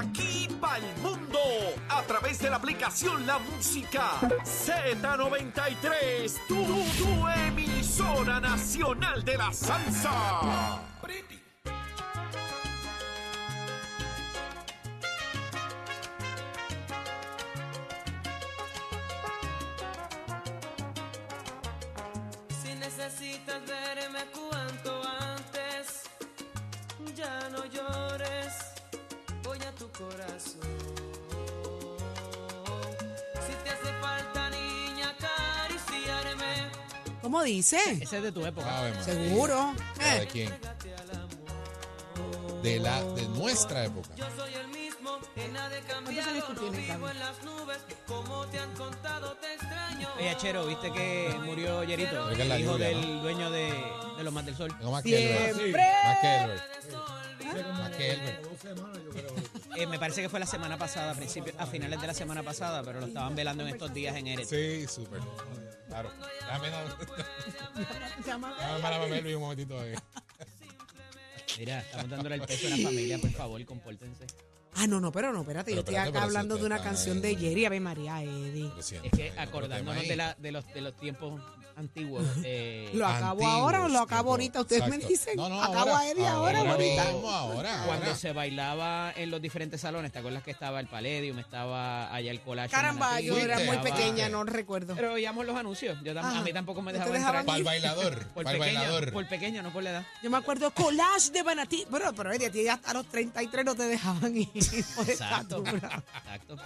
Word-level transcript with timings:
Aquí 0.00 0.46
para 0.60 0.78
el 0.78 0.96
mundo 1.02 1.40
a 1.88 2.02
través 2.02 2.38
de 2.38 2.48
la 2.50 2.56
aplicación 2.56 3.26
La 3.26 3.40
Música 3.40 4.12
Z93, 4.44 6.46
tu, 6.46 6.54
tu 6.54 7.28
emisora 7.28 8.38
nacional 8.38 9.24
de 9.24 9.36
la 9.36 9.52
salsa. 9.52 10.80
Si 22.62 22.72
necesitas 22.76 23.60
verme 23.66 24.24
cuanto 24.32 25.02
antes, 25.04 26.04
ya 27.16 27.48
no 27.50 27.64
llores, 27.66 28.54
voy 29.58 29.66
a 29.66 29.72
tu 29.72 29.88
corazón. 29.92 30.60
Si 33.46 33.52
te 33.64 33.70
hace 33.70 33.92
falta, 34.00 34.50
niña, 34.50 35.10
acariciarme, 35.18 36.70
¿Cómo 37.22 37.42
dice? 37.42 37.78
Ese 38.00 38.16
es 38.18 38.22
de 38.22 38.32
tu 38.32 38.44
época. 38.46 38.78
Ave 38.78 38.90
María. 38.90 39.04
Seguro. 39.04 39.74
¿Pero 39.96 40.08
Eh, 40.10 40.20
¿De 40.20 40.26
quién? 40.26 40.60
De, 42.62 42.78
la, 42.80 43.02
de 43.14 43.28
nuestra 43.28 43.84
época. 43.84 44.08
Yo 44.16 44.26
soy 44.36 44.54
el 44.54 44.68
que 45.38 45.48
nada 45.48 45.76
años 45.76 45.84
cambiado, 45.86 46.46
tú 46.46 46.52
no 46.54 46.60
tienes, 46.60 46.80
vivo 46.88 47.06
Gaby? 47.06 47.10
en 47.10 47.18
las 47.20 47.42
nubes, 47.44 47.78
como 48.06 48.46
te 48.46 48.58
han 48.58 48.74
contado, 48.74 49.36
te 49.36 49.54
extraño. 49.54 50.08
Oye, 50.16 50.36
Chero, 50.38 50.66
¿viste 50.66 50.92
que 50.92 51.34
murió 51.44 51.84
Yerito? 51.84 52.28
Que 52.28 52.42
es 52.42 52.48
la 52.48 52.56
El 52.56 52.62
hijo 52.62 52.72
lluvia, 52.72 52.88
del 52.88 53.00
¿no? 53.00 53.22
dueño 53.22 53.50
de, 53.50 53.84
de 54.16 54.24
los 54.24 54.32
Más 54.32 54.46
del 54.46 54.56
Sol. 54.56 54.76
Tengo 54.78 54.92
más 54.92 55.02
que 55.02 55.32
Elber. 55.32 55.54
Siempre. 55.54 55.86
Más 56.04 56.18
que 56.18 56.36
Elber. 56.36 56.62
Más 57.72 57.90
que 57.90 58.10
Elber. 58.12 58.42
Eh, 59.76 59.86
me 59.86 59.98
parece 59.98 60.22
que 60.22 60.28
fue 60.28 60.40
la 60.40 60.46
semana 60.46 60.76
pasada, 60.76 61.12
a, 61.12 61.14
principios, 61.14 61.54
a 61.58 61.66
finales 61.66 62.00
de 62.00 62.06
la 62.08 62.14
semana 62.14 62.42
pasada, 62.42 62.82
pero 62.82 63.00
lo 63.00 63.06
estaban 63.06 63.36
velando 63.36 63.62
en 63.62 63.70
estos 63.70 63.94
días 63.94 64.16
en 64.16 64.26
Eres. 64.26 64.48
Sí, 64.48 64.86
súper. 64.88 65.20
Claro. 65.88 66.10
A 66.50 66.58
Melvin 69.08 69.36
un 69.36 69.42
momentito 69.42 69.78
ahí. 69.80 69.94
Mira, 71.58 71.80
estamos 71.80 72.10
dándole 72.10 72.34
el 72.36 72.42
peso 72.42 72.66
a 72.66 72.70
la 72.70 72.76
familia, 72.76 73.18
por 73.18 73.30
favor, 73.30 73.64
compórtense. 73.64 74.26
Ah, 74.80 74.86
no, 74.86 75.00
no, 75.00 75.10
pero 75.10 75.32
no, 75.32 75.40
espérate. 75.40 75.72
Pero 75.72 75.76
yo 75.76 75.80
estoy 75.80 75.94
espérate, 75.96 76.18
acá 76.18 76.24
hablando 76.24 76.56
de 76.56 76.64
una 76.64 76.80
canción 76.80 77.20
de. 77.20 77.34
Jerry. 77.34 77.64
Ave 77.64 77.80
María, 77.80 78.22
Eddie. 78.22 78.70
Lo 78.76 78.82
siento. 78.82 79.08
Es 79.10 79.12
que 79.12 79.40
acordándonos 79.40 80.06
de, 80.06 80.16
la, 80.16 80.34
de, 80.38 80.52
los, 80.52 80.66
de 80.72 80.80
los 80.80 80.96
tiempos 80.96 81.40
antiguos. 81.78 82.24
eh, 82.44 82.90
¿Lo 82.94 83.06
acabo 83.06 83.30
Antiguos 83.32 83.54
ahora 83.54 83.84
o 83.84 83.88
lo 83.88 83.98
acabo 84.00 84.30
ahorita? 84.32 84.60
Ustedes 84.60 84.86
me 84.88 84.98
dicen. 84.98 85.36
No, 85.36 85.48
no, 85.48 85.62
acabo 85.62 85.78
ahora, 85.90 85.98
a 86.00 86.10
Eddie 86.10 86.26
ahora, 86.26 86.58
ahora 86.58 86.72
ahorita. 86.72 87.04
mismo, 87.12 87.30
ahora, 87.30 87.82
cuando 87.86 88.04
ahora. 88.06 88.16
se 88.16 88.32
bailaba 88.32 89.12
en 89.16 89.30
los 89.30 89.40
diferentes 89.40 89.80
salones, 89.80 90.12
¿te 90.12 90.18
acuerdas 90.18 90.42
que 90.42 90.50
estaba 90.50 90.80
el 90.80 90.86
Palladium, 90.88 91.38
estaba 91.38 92.12
allá 92.14 92.30
el 92.30 92.40
collage? 92.40 92.70
Caramba, 92.70 93.06
Manatí, 93.08 93.26
yo 93.26 93.38
era 93.38 93.56
muy 93.60 93.76
estaba- 93.76 93.82
pequeña, 93.82 94.28
no 94.28 94.44
recuerdo. 94.44 94.94
Pero 94.96 95.14
veíamos 95.14 95.46
los 95.46 95.56
anuncios. 95.56 95.98
Yo 96.02 96.18
a 96.18 96.42
mí 96.42 96.52
tampoco 96.52 96.82
me 96.82 96.92
¿No 96.92 96.98
te 97.04 97.10
dejaban 97.12 97.18
dejaban 97.18 97.40
entrar. 97.40 97.46
Para 97.46 97.58
el 97.58 97.64
bailador. 97.64 98.26
Por 98.28 98.44
Para 98.44 98.58
pequeña, 98.58 98.80
bailador. 98.80 99.12
por 99.12 99.28
pequeña, 99.28 99.62
no 99.62 99.72
por 99.72 99.82
la 99.82 99.90
edad. 99.90 100.06
Yo 100.22 100.30
me 100.30 100.36
acuerdo 100.36 100.70
collage 100.72 101.30
de 101.30 101.42
Banatí. 101.42 101.86
Bueno, 101.90 102.12
pero 102.14 102.32
Eddie, 102.32 102.46
a 102.48 102.50
ti 102.50 102.68
hasta 102.68 102.92
los 102.92 103.06
33 103.06 103.64
no 103.64 103.74
te 103.74 103.84
dejaban 103.84 104.36
ir 104.36 104.48
por 104.96 105.08
Exacto. 105.08 105.62
Exacto. 105.64 106.56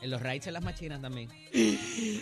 En 0.00 0.10
los 0.10 0.20
rides 0.20 0.46
en 0.48 0.54
las 0.54 0.62
machinas 0.64 1.00
también. 1.00 1.30
¡Ey! 1.52 2.20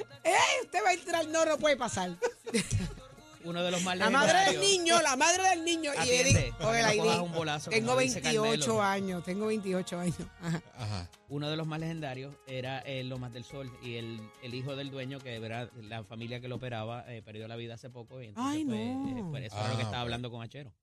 Usted 0.64 0.78
va 0.84 0.90
a 0.90 0.92
entrar, 0.92 1.26
no, 1.28 1.44
no 1.46 1.56
puede 1.58 1.76
pasar. 1.76 2.10
Uno 3.42 3.62
de 3.62 3.70
los 3.70 3.82
más 3.84 3.96
La 3.96 4.10
madre 4.10 4.34
del 4.38 4.60
legendarios. 4.60 4.78
niño, 4.80 5.00
la 5.02 5.16
madre 5.16 5.42
del 5.48 5.64
niño. 5.64 5.92
Y 5.94 5.96
Atiende, 5.96 6.30
Eddie, 6.30 6.52
para 6.58 6.68
oye, 6.70 6.82
la 6.82 6.94
no 6.94 7.02
cojas 7.04 7.20
un 7.20 7.32
bolazo, 7.32 7.70
Tengo 7.70 7.88
como 7.88 8.00
dice 8.00 8.20
28 8.20 8.60
Carmelo. 8.60 8.82
años, 8.82 9.24
tengo 9.24 9.46
28 9.46 9.98
años. 9.98 10.18
Ajá. 10.42 10.62
Ajá. 10.76 11.10
Uno 11.30 11.48
de 11.48 11.56
los 11.56 11.66
más 11.66 11.80
legendarios 11.80 12.34
era 12.46 12.80
el 12.80 13.08
Lomas 13.08 13.32
del 13.32 13.44
Sol 13.44 13.72
y 13.82 13.94
el, 13.94 14.20
el 14.42 14.54
hijo 14.54 14.76
del 14.76 14.90
dueño, 14.90 15.20
que 15.20 15.34
era 15.36 15.70
la 15.88 16.04
familia 16.04 16.38
que 16.42 16.48
lo 16.48 16.56
operaba, 16.56 17.10
eh, 17.10 17.22
perdió 17.22 17.48
la 17.48 17.56
vida 17.56 17.74
hace 17.74 17.88
poco. 17.88 18.20
Y 18.20 18.26
entonces, 18.26 18.52
Ay, 18.58 18.64
pues, 18.66 18.78
no. 18.78 19.08
eh, 19.18 19.24
pues, 19.30 19.44
eso 19.44 19.56
era 19.56 19.68
lo 19.68 19.76
que 19.76 19.82
Ah, 19.82 19.84
estaba 19.86 19.90
pues. 19.90 20.00
hablando 20.02 20.30
con 20.30 20.42
Achero. 20.42 20.74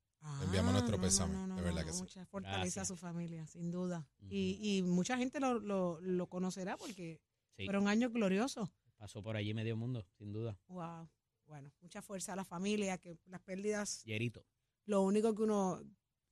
Enviamos 0.44 0.72
nuestro 0.74 0.96
Ah, 0.96 0.98
no, 0.98 1.04
pésame, 1.04 1.34
no, 1.36 1.48
no, 1.48 1.56
de 1.58 1.62
verdad 1.62 1.82
no, 1.82 1.86
que 1.88 1.94
sí. 1.94 2.00
Mucha 2.02 2.26
fortaleza 2.26 2.60
Gracias. 2.64 2.82
a 2.82 2.86
su 2.86 2.96
familia, 2.98 3.46
sin 3.46 3.70
duda. 3.70 4.08
y, 4.32 4.58
y 4.62 4.82
mucha 4.82 5.16
gente 5.16 5.40
lo, 5.40 5.60
lo, 5.60 6.02
lo 6.02 6.26
conocerá 6.28 6.76
porque 6.76 7.22
Sí, 7.56 7.66
fueron 7.66 7.88
años 7.88 8.12
gloriosos. 8.12 8.68
pasó 8.98 9.22
por 9.22 9.36
allí 9.38 9.54
medio 9.54 9.78
mundo, 9.78 10.04
sin 10.18 10.34
duda. 10.34 10.58
Wow. 10.70 11.08
Bueno, 11.48 11.72
mucha 11.82 12.02
fuerza 12.02 12.34
a 12.34 12.36
la 12.36 12.46
familia, 12.46 12.98
que 12.98 13.18
las 13.26 13.42
pérdidas, 13.42 14.04
Yerito. 14.04 14.46
lo 14.86 15.02
único 15.02 15.34
que 15.34 15.44
uno 15.44 15.82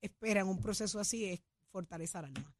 espera 0.02 0.42
en 0.42 0.48
un 0.48 0.62
proceso 0.62 1.00
así 1.00 1.26
es 1.26 1.42
fortaleza 1.70 2.20
al 2.20 2.26
alma. 2.26 2.54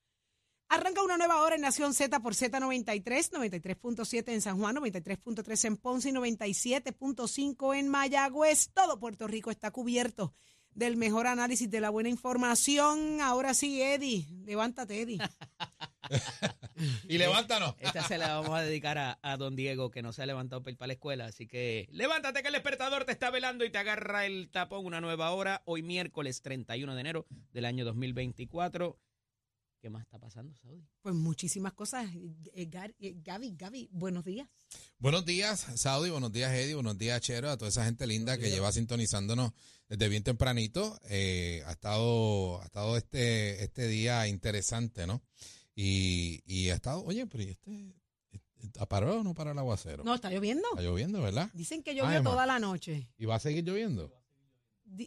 Arranca 0.68 1.04
una 1.04 1.18
nueva 1.18 1.42
hora 1.42 1.56
en 1.56 1.62
Nación 1.62 1.94
Z 1.94 2.20
por 2.22 2.34
Z93, 2.34 3.04
93.7 3.32 4.34
en 4.34 4.42
San 4.42 4.58
Juan, 4.58 4.76
93.3 4.78 5.66
en 5.66 5.78
Ponce 5.78 6.10
y 6.10 6.12
97.5 6.14 7.78
en 7.78 7.88
Mayagüez. 7.88 8.72
Todo 8.74 9.00
Puerto 9.00 9.28
Rico 9.28 9.52
está 9.52 9.70
cubierto 9.72 10.34
del 10.76 10.98
mejor 10.98 11.26
análisis 11.26 11.70
de 11.70 11.82
la 11.82 11.90
buena 11.90 12.10
información. 12.10 13.22
Ahora 13.22 13.54
sí, 13.54 13.82
Eddie, 13.82 14.28
levántate, 14.46 15.02
Eddie. 15.02 15.20
Y 17.08 17.18
levántanos. 17.18 17.74
Esta 17.80 18.04
se 18.04 18.18
la 18.18 18.36
vamos 18.36 18.52
a 18.52 18.62
dedicar 18.62 18.98
a, 18.98 19.18
a 19.22 19.38
don 19.38 19.56
Diego, 19.56 19.92
que 19.92 20.02
no 20.02 20.12
se 20.12 20.22
ha 20.22 20.26
levantado 20.26 20.62
para 20.62 20.72
ir 20.72 20.78
para 20.78 20.88
la 20.88 20.94
escuela. 20.94 21.26
Así 21.26 21.48
que 21.48 21.88
levántate 21.90 22.42
que 22.42 22.50
el 22.50 22.54
despertador 22.54 23.06
te 23.06 23.14
está 23.14 23.32
velando 23.32 23.66
y 23.66 23.72
te 23.72 23.78
agarra 23.78 24.26
el 24.26 24.50
tapón. 24.52 24.86
Una 24.86 25.02
nueva 25.02 25.32
hora, 25.32 25.62
hoy 25.66 25.82
miércoles 25.84 26.42
31 26.42 26.94
de 26.94 27.02
enero 27.02 27.26
del 27.54 27.66
año 27.66 27.86
2024. 27.86 29.00
¿Qué 29.86 29.92
más 29.92 30.02
está 30.02 30.18
pasando, 30.18 30.56
Saudi? 30.56 30.84
Pues 31.04 31.14
muchísimas 31.14 31.74
cosas. 31.74 32.10
Eh, 32.16 32.68
eh, 32.98 33.16
Gaby, 33.24 33.56
Gaby, 33.56 33.88
buenos 33.92 34.26
días. 34.26 34.50
Buenos 34.98 35.26
días, 35.26 35.68
Saudi. 35.76 36.10
Buenos 36.10 36.32
días, 36.32 36.52
Eddie. 36.56 36.74
Buenos 36.74 36.98
días, 36.98 37.22
Chero. 37.22 37.52
A 37.52 37.58
toda 37.58 37.70
esa 37.70 37.86
gente 37.86 38.08
linda 38.08 38.36
que 38.40 38.50
lleva 38.50 38.72
sintonizándonos 38.72 39.52
desde 39.88 40.10
bien 40.10 40.24
tempranito. 40.24 41.00
Eh, 41.04 41.62
ha 41.68 41.74
estado, 41.74 42.64
ha 42.64 42.66
estado 42.66 42.98
este, 42.98 43.64
este 43.64 43.88
día 43.88 44.28
interesante, 44.28 45.06
¿no? 45.06 45.22
Y, 45.76 46.42
y 46.48 46.72
ha 46.72 46.74
estado, 46.74 47.04
oye, 47.04 47.28
pero 47.28 47.44
¿y 47.44 47.50
este, 47.50 47.94
¿ha 48.80 48.90
parado 48.90 49.20
o 49.20 49.24
no 49.24 49.36
para 49.36 49.52
el 49.52 49.60
aguacero? 49.60 50.04
No, 50.04 50.16
está 50.16 50.32
lloviendo. 50.32 50.68
Está 50.72 50.82
lloviendo, 50.82 51.22
¿verdad? 51.22 51.52
Dicen 51.54 51.84
que 51.84 51.94
llovió 51.94 52.18
Ay, 52.18 52.24
toda 52.24 52.48
la 52.48 52.58
noche. 52.58 53.08
¿Y 53.20 53.26
va 53.26 53.36
a 53.36 53.40
seguir 53.40 53.64
lloviendo? 53.64 54.12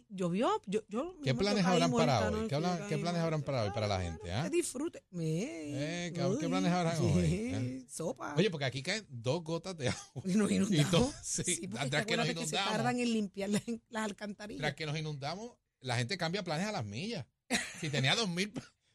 Llovió, 0.09 0.49
yo, 0.67 0.81
yo 0.89 1.15
¿Qué 1.23 1.33
planes 1.33 1.65
habrán 1.65 1.91
para 1.91 2.29
hoy? 2.29 2.47
¿Qué, 2.47 2.97
planes 2.97 3.21
habrán 3.21 3.41
para 3.43 3.63
hoy 3.63 3.71
para 3.71 3.87
la 3.87 4.01
gente? 4.01 4.31
ah? 4.31 4.43
Que 4.43 4.49
disfrute. 4.49 5.03
Eh, 5.19 6.11
¿qué- 6.13 6.25
Uy, 6.25 6.37
planes 6.47 6.71
habrán 6.71 6.97
hoy, 7.01 7.23
eh? 7.25 7.85
Sopa. 7.89 8.35
Oye, 8.37 8.49
porque 8.51 8.65
aquí 8.65 8.83
caen 8.83 9.05
dos 9.09 9.43
gotas 9.43 9.77
de 9.77 9.89
agua. 9.89 10.23
Y 10.25 10.35
nos 10.35 10.51
inundamos. 10.51 11.13
sí, 11.23 11.67
tras 11.67 11.85
que 11.87 11.89
nos 11.89 12.01
acuérdate 12.01 12.35
que 12.35 12.45
se 12.47 12.55
inundamos. 12.55 12.71
tardan 12.71 12.99
en 12.99 13.13
limpiar 13.13 13.49
las, 13.49 13.61
las 13.89 14.03
alcantarillas. 14.05 14.59
Tras 14.61 14.75
que 14.75 14.85
nos 14.85 14.97
inundamos, 14.97 15.51
la 15.81 15.97
gente 15.97 16.17
cambia 16.17 16.43
planes 16.43 16.67
a 16.67 16.71
las 16.71 16.85
millas. 16.85 17.25
Si 17.79 17.89
tenía 17.89 18.15
dos 18.15 18.29
mil, 18.29 18.51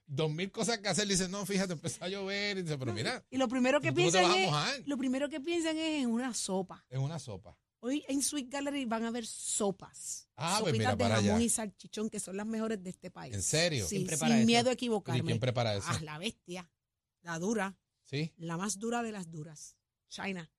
dos 0.06 0.30
mil 0.30 0.52
cosas 0.52 0.78
que 0.78 0.88
hacer, 0.88 1.08
dice, 1.08 1.28
no, 1.28 1.44
fíjate, 1.46 1.72
empezó 1.72 2.04
a 2.04 2.08
llover. 2.08 2.58
Y 2.58 2.62
dice, 2.62 2.78
pero 2.78 2.92
mira, 2.92 3.24
Y 3.30 3.36
lo 3.38 3.48
primero 3.48 3.80
que 3.80 3.92
piensan 3.92 4.30
es, 4.32 4.86
lo 4.86 4.96
primero 4.96 5.28
que 5.28 5.40
piensan 5.40 5.76
es 5.76 6.02
en 6.02 6.10
una 6.10 6.32
sopa. 6.34 6.84
es 6.90 6.98
una 6.98 7.18
sopa. 7.18 7.56
Hoy 7.86 8.02
en 8.08 8.22
Sweet 8.22 8.48
Gallery 8.50 8.86
van 8.86 9.04
a 9.04 9.10
ver 9.10 9.26
sopas. 9.26 10.26
Ah, 10.36 10.56
pues 10.62 10.70
Sopitas 10.70 10.78
mira, 10.78 10.90
de 10.92 10.96
para 10.96 11.16
jamón 11.16 11.30
allá. 11.36 11.44
y 11.44 11.48
salchichón, 11.50 12.08
que 12.08 12.18
son 12.18 12.34
las 12.34 12.46
mejores 12.46 12.82
de 12.82 12.88
este 12.88 13.10
país. 13.10 13.34
¿En 13.34 13.42
serio? 13.42 13.86
Sí, 13.86 14.06
¿Quién 14.06 14.18
sin 14.18 14.32
eso? 14.32 14.46
miedo 14.46 14.70
a 14.70 14.72
¿Y 14.72 14.74
equivocarme. 14.74 15.22
quién 15.22 15.38
prepara 15.38 15.74
eso? 15.74 15.86
Ah, 15.90 16.00
la 16.02 16.16
bestia, 16.16 16.70
la 17.20 17.38
dura, 17.38 17.76
¿Sí? 18.04 18.32
la 18.38 18.56
más 18.56 18.78
dura 18.78 19.02
de 19.02 19.12
las 19.12 19.30
duras. 19.30 19.76
China. 20.08 20.50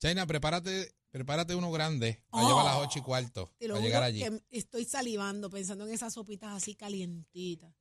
China, 0.00 0.26
prepárate, 0.26 0.94
prepárate 1.10 1.54
uno 1.54 1.70
grande. 1.70 2.24
Va 2.34 2.40
a 2.40 2.44
Oh. 2.44 2.48
llevar 2.48 2.66
a 2.66 2.78
las 2.78 2.86
ocho 2.86 2.98
y 2.98 3.02
cuarto. 3.02 3.52
Te 3.58 3.68
lo 3.68 3.74
Para 3.74 3.84
llegar 3.86 4.02
allí. 4.02 4.20
que 4.20 4.42
estoy 4.52 4.86
salivando 4.86 5.50
pensando 5.50 5.86
en 5.86 5.92
esas 5.92 6.14
sopitas 6.14 6.50
así 6.54 6.74
calientitas. 6.76 7.74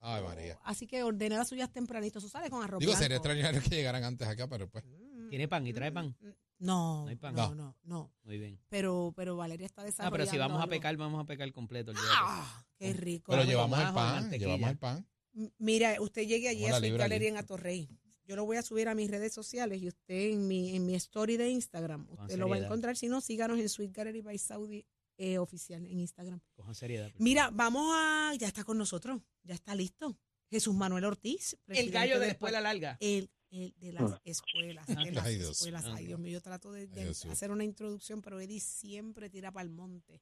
Ay, 0.00 0.22
María. 0.22 0.58
Así 0.64 0.86
que 0.86 1.02
ordené 1.02 1.36
las 1.36 1.48
suyas 1.48 1.72
tempranito. 1.72 2.18
Eso 2.18 2.28
sale 2.28 2.50
con 2.50 2.62
arroz 2.62 2.78
Digo, 2.80 2.90
blanco. 2.92 3.02
sería 3.02 3.16
extraordinario 3.16 3.62
que 3.62 3.70
llegaran 3.70 4.04
antes 4.04 4.28
acá, 4.28 4.46
pero 4.48 4.68
pues. 4.68 4.84
¿Tiene 5.30 5.48
pan 5.48 5.66
y 5.66 5.72
trae 5.72 5.92
pan? 5.92 6.14
No, 6.60 7.02
¿No 7.04 7.08
hay 7.08 7.16
pan? 7.16 7.34
no, 7.34 7.54
no, 7.54 7.76
no. 7.84 8.12
Muy 8.22 8.38
bien. 8.38 8.60
Pero, 8.68 9.12
pero 9.16 9.36
Valeria 9.36 9.66
está 9.66 9.82
Ah, 9.82 9.84
desarrollando 9.86 10.16
pero 10.18 10.30
si 10.30 10.38
vamos 10.38 10.58
a 10.60 10.62
algo. 10.64 10.70
pecar, 10.70 10.96
vamos 10.96 11.22
a 11.22 11.26
pecar 11.26 11.50
completo. 11.52 11.90
olvídate. 11.90 12.10
¡Ah! 12.20 12.64
¡Qué 12.78 12.92
rico! 12.92 13.32
Pero 13.32 13.44
llevamos 13.44 13.78
el 13.78 13.84
ajo 13.86 13.94
pan, 13.94 14.14
mantequilla. 14.22 14.46
llevamos 14.46 14.70
el 14.70 14.78
pan. 14.78 15.06
M- 15.34 15.50
Mira, 15.58 15.96
usted 16.00 16.26
llegue 16.26 16.48
allí 16.48 16.66
a 16.66 16.70
la 16.70 16.76
su 16.76 16.82
libra 16.82 17.04
galería 17.04 17.28
en 17.30 17.36
Atorrey. 17.38 17.88
Yo 18.26 18.36
lo 18.36 18.44
voy 18.44 18.58
a 18.58 18.62
subir 18.62 18.88
a 18.88 18.94
mis 18.94 19.10
redes 19.10 19.32
sociales 19.32 19.82
y 19.82 19.88
usted 19.88 20.32
en 20.32 20.46
mi, 20.46 20.76
en 20.76 20.86
mi 20.86 20.94
story 20.94 21.36
de 21.36 21.48
Instagram, 21.50 22.06
Con 22.06 22.20
usted 22.20 22.36
lo 22.38 22.46
va 22.48 22.54
a 22.54 22.58
seriedad. 22.58 22.66
encontrar. 22.66 22.96
Si 22.96 23.08
no, 23.08 23.20
síganos 23.20 23.58
en 23.58 23.68
Sweet 23.68 23.92
Gallery 23.92 24.20
by 24.20 24.38
Saudi 24.38 24.86
eh, 25.16 25.38
oficial 25.38 25.84
en 25.86 25.98
Instagram. 25.98 26.40
Cojan 26.54 26.74
seriedad. 26.74 27.10
por 27.10 27.20
Mira, 27.22 27.50
vamos 27.52 27.90
a. 27.96 28.32
Ya 28.38 28.46
está 28.46 28.62
con 28.64 28.78
nosotros, 28.78 29.20
ya 29.42 29.54
está 29.54 29.74
listo. 29.74 30.16
Jesús 30.50 30.74
Manuel 30.74 31.04
Ortiz. 31.06 31.56
favor. 31.66 31.80
El 31.80 31.90
gallo 31.90 32.14
de 32.14 32.20
la 32.20 32.26
después 32.26 32.50
escuela 32.52 32.60
larga. 32.60 32.96
el, 33.00 33.30
el 33.50 33.74
de 33.78 33.92
las 33.92 34.20
escuelas. 34.24 34.86
De 34.86 35.12
las 35.12 35.24
Ay, 35.24 35.36
Dios. 35.36 35.50
escuelas. 35.50 35.84
Ay, 35.86 35.92
Ay, 35.96 36.06
Dios 36.06 36.20
mío, 36.20 36.32
yo 36.32 36.40
trato 36.40 36.72
de, 36.72 36.86
de 36.86 37.00
Ay, 37.00 37.04
Dios 37.06 37.24
mío. 37.24 37.32
hacer 37.32 37.50
una 37.50 37.64
introducción, 37.64 38.22
pero 38.22 38.38
Eddie 38.40 38.60
siempre 38.60 39.28
tira 39.30 39.50
para 39.50 39.64
el 39.64 39.70
monte. 39.70 40.20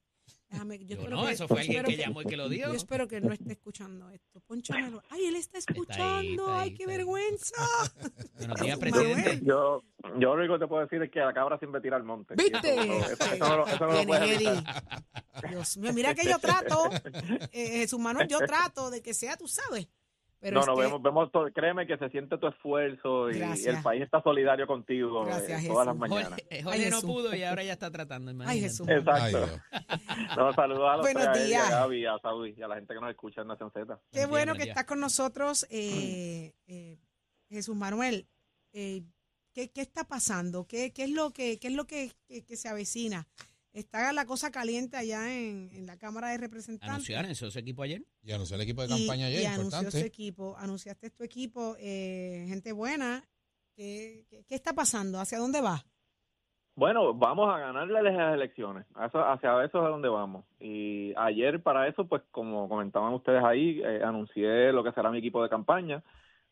Déjame, 0.51 0.79
yo, 0.79 0.85
Yo 0.87 0.95
espero 0.97 1.15
no, 1.17 1.25
que- 1.25 1.31
eso 1.33 1.47
fue 1.47 1.61
alguien 1.61 1.83
que 1.85 1.97
llamó 1.97 2.21
y 2.21 2.25
que 2.25 2.37
lo 2.37 2.49
dijo. 2.49 2.69
Yo 2.69 2.73
espero 2.75 3.07
que 3.07 3.17
él 3.17 3.25
no 3.27 3.33
esté 3.33 3.51
escuchando 3.53 4.09
esto. 4.09 4.39
Pónchamelo. 4.41 5.01
Ay, 5.09 5.25
él 5.25 5.35
está 5.35 5.57
escuchando. 5.59 5.91
está 5.93 6.59
ahí, 6.59 6.69
Ay, 6.69 6.73
qué 6.75 6.85
vergüenza. 6.87 7.55
Buenos 8.37 8.59
días, 8.61 8.79
Manuel. 8.79 8.79
presidente. 9.13 9.45
Yo, 9.45 9.83
yo 10.19 10.19
lo 10.19 10.33
único 10.33 10.53
que 10.55 10.59
te 10.59 10.67
puedo 10.67 10.83
decir 10.83 11.01
es 11.03 11.11
que 11.11 11.19
la 11.19 11.33
cabra 11.33 11.57
siempre 11.59 11.81
tira 11.81 11.97
al 11.97 12.03
monte. 12.03 12.33
¿Viste? 12.35 12.73
Eso, 12.73 12.81
eso- 12.83 13.13
eso- 13.13 13.33
eso 13.33 13.37
no, 13.47 13.57
lo- 13.57 13.67
eso 13.67 13.79
no 13.79 13.85
lo 13.87 13.93
Viene 13.93 14.07
puedes 14.07 14.31
Eddie. 14.37 14.47
evitar. 14.49 15.03
Dios 15.49 15.77
mío, 15.77 15.93
mira 15.93 16.13
que 16.15 16.27
yo 16.27 16.39
trato, 16.39 16.89
eh, 17.51 17.67
Jesús 17.79 17.99
Manuel, 17.99 18.27
yo 18.27 18.39
trato 18.39 18.89
de 18.91 19.01
que 19.01 19.13
sea, 19.13 19.37
tú 19.37 19.47
sabes. 19.47 19.87
Pero 20.41 20.61
No, 20.61 20.65
no, 20.67 20.75
que- 20.75 20.81
vemos, 20.83 21.01
vemos 21.01 21.31
todo, 21.33 21.51
créeme 21.51 21.85
que 21.85 21.97
se 21.97 22.09
siente 22.09 22.37
tu 22.37 22.47
esfuerzo 22.47 23.29
y, 23.29 23.41
el 23.41 23.81
país 23.83 24.01
está 24.03 24.21
solidario 24.23 24.65
contigo 24.67 25.23
eh, 25.23 25.25
todas 25.25 25.49
las 25.49 25.61
Jesús. 25.61 25.95
mañanas. 25.97 26.29
Jorge, 26.29 26.47
Ay, 26.49 26.61
Jorge 26.63 26.79
no 26.89 26.95
Jesús. 26.95 27.03
pudo 27.03 27.35
y 27.35 27.43
ahora 27.43 27.63
ya 27.63 27.73
está 27.73 27.91
tratando. 27.91 28.29
Ay, 28.31 28.35
imagínate. 28.35 28.61
Jesús. 28.61 28.87
Ay, 28.87 28.95
Exacto. 28.95 29.37
Dios. 29.37 29.61
No, 30.37 30.53
saludos 30.53 30.89
a 30.89 30.93
los 30.97 31.01
Buenos 31.01 31.27
tres, 31.33 31.47
días. 31.47 31.67
a 31.67 31.69
Gaby, 31.81 32.05
a 32.05 32.19
Saudi 32.19 32.53
y 32.57 32.61
a 32.61 32.67
la 32.67 32.75
gente 32.75 32.93
que 32.93 32.99
nos 33.01 33.09
escucha 33.09 33.41
en 33.41 33.47
Nación 33.47 33.71
Z. 33.73 33.99
Qué 34.11 34.19
Buen 34.19 34.29
bueno 34.29 34.51
buen 34.53 34.63
que 34.63 34.69
estás 34.69 34.85
con 34.85 34.99
nosotros, 35.01 35.65
eh, 35.69 36.53
eh, 36.67 36.97
Jesús 37.49 37.75
Manuel. 37.75 38.27
eh, 38.71 39.01
¿qué, 39.53 39.71
qué 39.71 39.81
está 39.81 40.05
pasando? 40.05 40.65
¿Qué, 40.67 40.93
qué 40.93 41.03
es 41.05 41.09
lo 41.11 41.31
que 41.31 41.59
qué 41.59 41.67
es 41.67 41.73
lo 41.73 41.85
que, 41.85 42.11
que- 42.27 42.45
que 42.45 42.55
se 42.55 42.69
avecina? 42.69 43.27
Está 43.71 44.11
la 44.13 44.25
cosa 44.25 44.51
caliente 44.51 44.97
allá 44.97 45.31
en, 45.31 45.69
en 45.73 45.85
la 45.85 45.97
Cámara 45.97 46.29
de 46.29 46.37
Representantes. 46.37 46.89
Anunciaron 46.89 47.29
eso, 47.31 47.47
ese 47.47 47.59
equipo 47.59 47.83
ayer. 47.83 48.03
Y 48.23 48.31
anunció 48.31 48.55
el 48.55 48.61
equipo 48.63 48.81
de 48.81 48.87
y, 48.95 48.97
campaña 49.05 49.27
ayer, 49.27 49.41
y 49.43 49.45
anunció 49.45 49.69
su 49.71 49.77
importante. 49.77 50.07
equipo, 50.07 50.55
anunciaste 50.57 51.09
tu 51.11 51.23
equipo, 51.23 51.75
eh, 51.79 52.45
gente 52.47 52.71
buena. 52.71 53.23
¿Qué, 53.75 54.25
qué, 54.29 54.43
qué 54.47 54.55
está 54.55 54.73
pasando? 54.73 55.19
¿Hacia 55.19 55.37
dónde 55.37 55.61
va? 55.61 55.85
Bueno, 56.75 57.13
vamos 57.13 57.53
a 57.53 57.59
ganarle 57.59 58.01
las 58.01 58.33
elecciones. 58.33 58.85
Eso- 59.05 59.23
hacia 59.25 59.63
eso 59.65 59.79
es 59.79 59.85
a 59.85 59.89
donde 59.89 60.09
vamos. 60.09 60.45
Y 60.59 61.13
ayer 61.17 61.61
para 61.61 61.87
eso, 61.87 62.07
pues 62.07 62.21
como 62.31 62.67
comentaban 62.69 63.13
ustedes 63.13 63.43
ahí, 63.43 63.81
eh, 63.83 64.01
anuncié 64.03 64.71
lo 64.71 64.83
que 64.83 64.93
será 64.93 65.11
mi 65.11 65.19
equipo 65.19 65.43
de 65.43 65.49
campaña. 65.49 66.03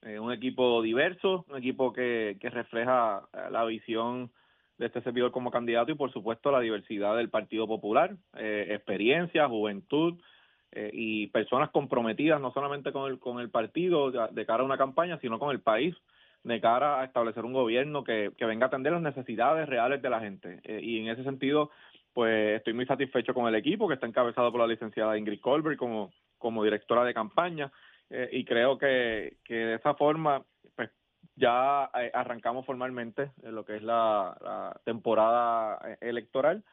Eh, 0.03 0.19
un 0.19 0.31
equipo 0.31 0.81
diverso, 0.81 1.45
un 1.49 1.57
equipo 1.57 1.91
que, 1.93 2.37
que 2.39 2.49
refleja 2.49 3.27
la 3.49 3.63
visión 3.65 4.31
de 4.77 4.85
este 4.85 5.01
servidor 5.01 5.31
como 5.31 5.51
candidato 5.51 5.91
y 5.91 5.95
por 5.95 6.11
supuesto 6.11 6.51
la 6.51 6.59
diversidad 6.59 7.17
del 7.17 7.29
Partido 7.29 7.67
Popular, 7.67 8.15
eh, 8.37 8.67
experiencia, 8.69 9.47
juventud 9.47 10.19
eh, 10.71 10.91
y 10.93 11.27
personas 11.27 11.71
comprometidas 11.71 12.39
no 12.39 12.51
solamente 12.51 12.91
con 12.91 13.11
el, 13.11 13.19
con 13.19 13.39
el 13.39 13.49
partido 13.49 14.11
de, 14.11 14.45
cara 14.45 14.61
a 14.61 14.65
una 14.65 14.77
campaña, 14.77 15.17
sino 15.19 15.39
con 15.39 15.51
el 15.51 15.61
país 15.61 15.95
de 16.43 16.61
cara 16.61 17.01
a 17.01 17.05
establecer 17.05 17.43
un 17.43 17.53
gobierno 17.53 18.03
que, 18.03 18.31
que 18.37 18.45
venga 18.45 18.65
a 18.65 18.67
atender 18.67 18.93
las 18.93 19.01
necesidades 19.01 19.67
reales 19.67 20.01
de 20.01 20.09
la 20.09 20.19
gente. 20.19 20.59
Eh, 20.63 20.79
y 20.81 20.99
en 20.99 21.09
ese 21.09 21.23
sentido, 21.23 21.71
pues 22.13 22.57
estoy 22.57 22.73
muy 22.73 22.85
satisfecho 22.85 23.33
con 23.33 23.47
el 23.47 23.55
equipo 23.55 23.87
que 23.87 23.95
está 23.95 24.07
encabezado 24.07 24.51
por 24.51 24.61
la 24.61 24.67
licenciada 24.67 25.17
Ingrid 25.17 25.41
Colbert 25.41 25.77
como, 25.77 26.11
como 26.37 26.63
directora 26.63 27.03
de 27.03 27.13
campaña 27.13 27.71
y 28.31 28.45
creo 28.45 28.77
que, 28.77 29.35
que 29.43 29.53
de 29.53 29.75
esa 29.75 29.93
forma 29.93 30.41
pues 30.77 30.89
ya 31.35 31.89
eh, 31.93 32.11
arrancamos 32.13 32.65
formalmente 32.65 33.31
en 33.43 33.55
lo 33.55 33.65
que 33.65 33.77
es 33.77 33.83
la, 33.83 34.79
temporada 34.83 35.79
eh, 35.85 35.97
electoral, 36.01 36.63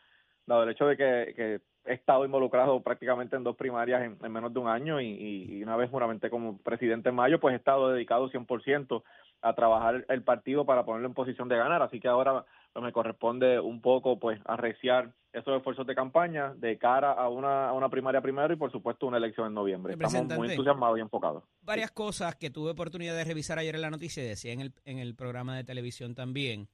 dado 0.46 0.62
el 0.64 0.70
hecho 0.70 0.86
de 0.86 0.96
que, 0.96 1.34
que 1.34 1.60
he 1.86 1.94
estado 1.94 2.24
involucrado 2.24 2.82
prácticamente 2.82 3.36
en 3.36 3.44
dos 3.44 3.56
primarias 3.56 4.02
en, 4.02 4.18
en 4.22 4.32
menos 4.32 4.52
de 4.52 4.60
un 4.60 4.68
año 4.68 5.00
y, 5.00 5.06
y- 5.06 5.62
una 5.62 5.76
vez 5.76 5.90
juramente 5.90 6.30
como 6.30 6.58
presidente 6.58 7.10
en 7.10 7.14
mayo, 7.14 7.40
pues 7.40 7.52
he 7.54 7.56
estado 7.56 7.90
dedicado 7.90 8.30
100% 8.30 9.02
a 9.42 9.54
trabajar 9.54 10.04
el 10.08 10.22
partido 10.22 10.64
para 10.64 10.84
ponerlo 10.84 11.08
en 11.08 11.14
posición 11.14 11.48
de 11.48 11.56
ganar. 11.58 11.82
Así 11.82 12.00
que 12.00 12.08
ahora 12.08 12.44
me 12.80 12.92
corresponde 12.92 13.60
un 13.60 13.80
poco 13.82 14.18
pues 14.18 14.40
arreciar 14.46 15.12
esos 15.34 15.56
esfuerzos 15.56 15.86
de 15.86 15.94
campaña 15.94 16.54
de 16.54 16.78
cara 16.78 17.12
a 17.12 17.28
una, 17.28 17.68
a 17.68 17.72
una 17.72 17.88
primaria 17.88 18.20
primero 18.20 18.54
y 18.54 18.56
por 18.56 18.70
supuesto 18.70 19.06
una 19.06 19.16
elección 19.16 19.48
en 19.48 19.54
noviembre. 19.54 19.94
Estamos 19.94 20.36
muy 20.36 20.50
entusiasmados 20.50 20.96
y 20.98 21.00
enfocados. 21.00 21.42
Varias 21.60 21.90
cosas 21.90 22.36
que 22.36 22.50
tuve 22.50 22.70
oportunidad 22.70 23.16
de 23.16 23.24
revisar 23.24 23.58
ayer 23.58 23.74
en 23.74 23.82
la 23.82 23.90
noticia 23.90 24.22
y 24.22 24.26
decía 24.26 24.52
en 24.52 24.60
el, 24.60 24.72
en 24.84 24.98
el 24.98 25.16
programa 25.16 25.56
de 25.56 25.64
televisión 25.64 26.14
también. 26.14 26.68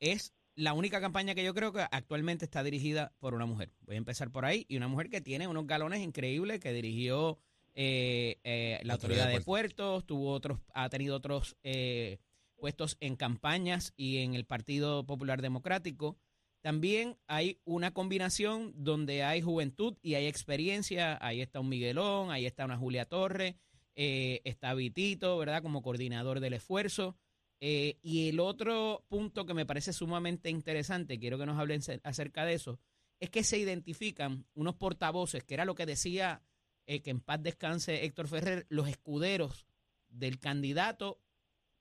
Es 0.00 0.34
la 0.54 0.74
única 0.74 1.00
campaña 1.00 1.34
que 1.34 1.44
yo 1.44 1.54
creo 1.54 1.72
que 1.72 1.80
actualmente 1.90 2.44
está 2.44 2.62
dirigida 2.62 3.12
por 3.18 3.34
una 3.34 3.46
mujer. 3.46 3.72
Voy 3.80 3.94
a 3.94 3.98
empezar 3.98 4.30
por 4.30 4.44
ahí. 4.44 4.66
Y 4.68 4.76
una 4.76 4.88
mujer 4.88 5.08
que 5.08 5.22
tiene 5.22 5.48
unos 5.48 5.66
galones 5.66 6.00
increíbles, 6.00 6.60
que 6.60 6.72
dirigió 6.72 7.38
eh, 7.74 8.38
eh, 8.44 8.80
la 8.84 8.94
autoridad 8.94 9.28
de 9.28 9.40
puertos, 9.40 10.04
tuvo 10.04 10.30
otros, 10.30 10.60
ha 10.74 10.88
tenido 10.90 11.16
otros 11.16 11.56
eh, 11.62 12.18
puestos 12.56 12.96
en 13.00 13.16
campañas 13.16 13.94
y 13.96 14.18
en 14.18 14.34
el 14.34 14.44
Partido 14.44 15.04
Popular 15.06 15.40
Democrático. 15.40 16.18
También 16.64 17.18
hay 17.26 17.60
una 17.66 17.92
combinación 17.92 18.72
donde 18.74 19.22
hay 19.22 19.42
juventud 19.42 19.98
y 20.00 20.14
hay 20.14 20.26
experiencia. 20.26 21.18
Ahí 21.20 21.42
está 21.42 21.60
un 21.60 21.68
Miguelón, 21.68 22.30
ahí 22.30 22.46
está 22.46 22.64
una 22.64 22.78
Julia 22.78 23.04
Torre, 23.04 23.56
eh, 23.96 24.40
está 24.44 24.72
Vitito, 24.72 25.36
¿verdad? 25.36 25.60
Como 25.60 25.82
coordinador 25.82 26.40
del 26.40 26.54
esfuerzo. 26.54 27.18
Eh, 27.60 27.98
y 28.00 28.30
el 28.30 28.40
otro 28.40 29.04
punto 29.08 29.44
que 29.44 29.52
me 29.52 29.66
parece 29.66 29.92
sumamente 29.92 30.48
interesante, 30.48 31.18
quiero 31.18 31.36
que 31.36 31.44
nos 31.44 31.58
hablen 31.58 31.82
ce- 31.82 32.00
acerca 32.02 32.46
de 32.46 32.54
eso, 32.54 32.80
es 33.20 33.28
que 33.28 33.44
se 33.44 33.58
identifican 33.58 34.46
unos 34.54 34.74
portavoces, 34.74 35.44
que 35.44 35.52
era 35.52 35.66
lo 35.66 35.74
que 35.74 35.84
decía 35.84 36.40
eh, 36.86 37.02
que 37.02 37.10
en 37.10 37.20
paz 37.20 37.42
descanse 37.42 38.06
Héctor 38.06 38.26
Ferrer, 38.28 38.64
los 38.70 38.88
escuderos 38.88 39.66
del 40.08 40.38
candidato 40.38 41.20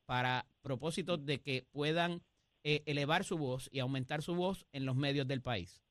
para 0.05 0.45
propósitos 0.61 1.25
de 1.25 1.39
que 1.39 1.65
puedan 1.71 2.21
eh, 2.63 2.81
elevar 2.85 3.23
su 3.23 3.37
voz 3.37 3.69
y 3.71 3.79
aumentar 3.79 4.21
su 4.21 4.35
voz 4.35 4.65
en 4.71 4.85
los 4.85 4.95
medios 4.95 5.27
del 5.27 5.41
país. 5.41 5.81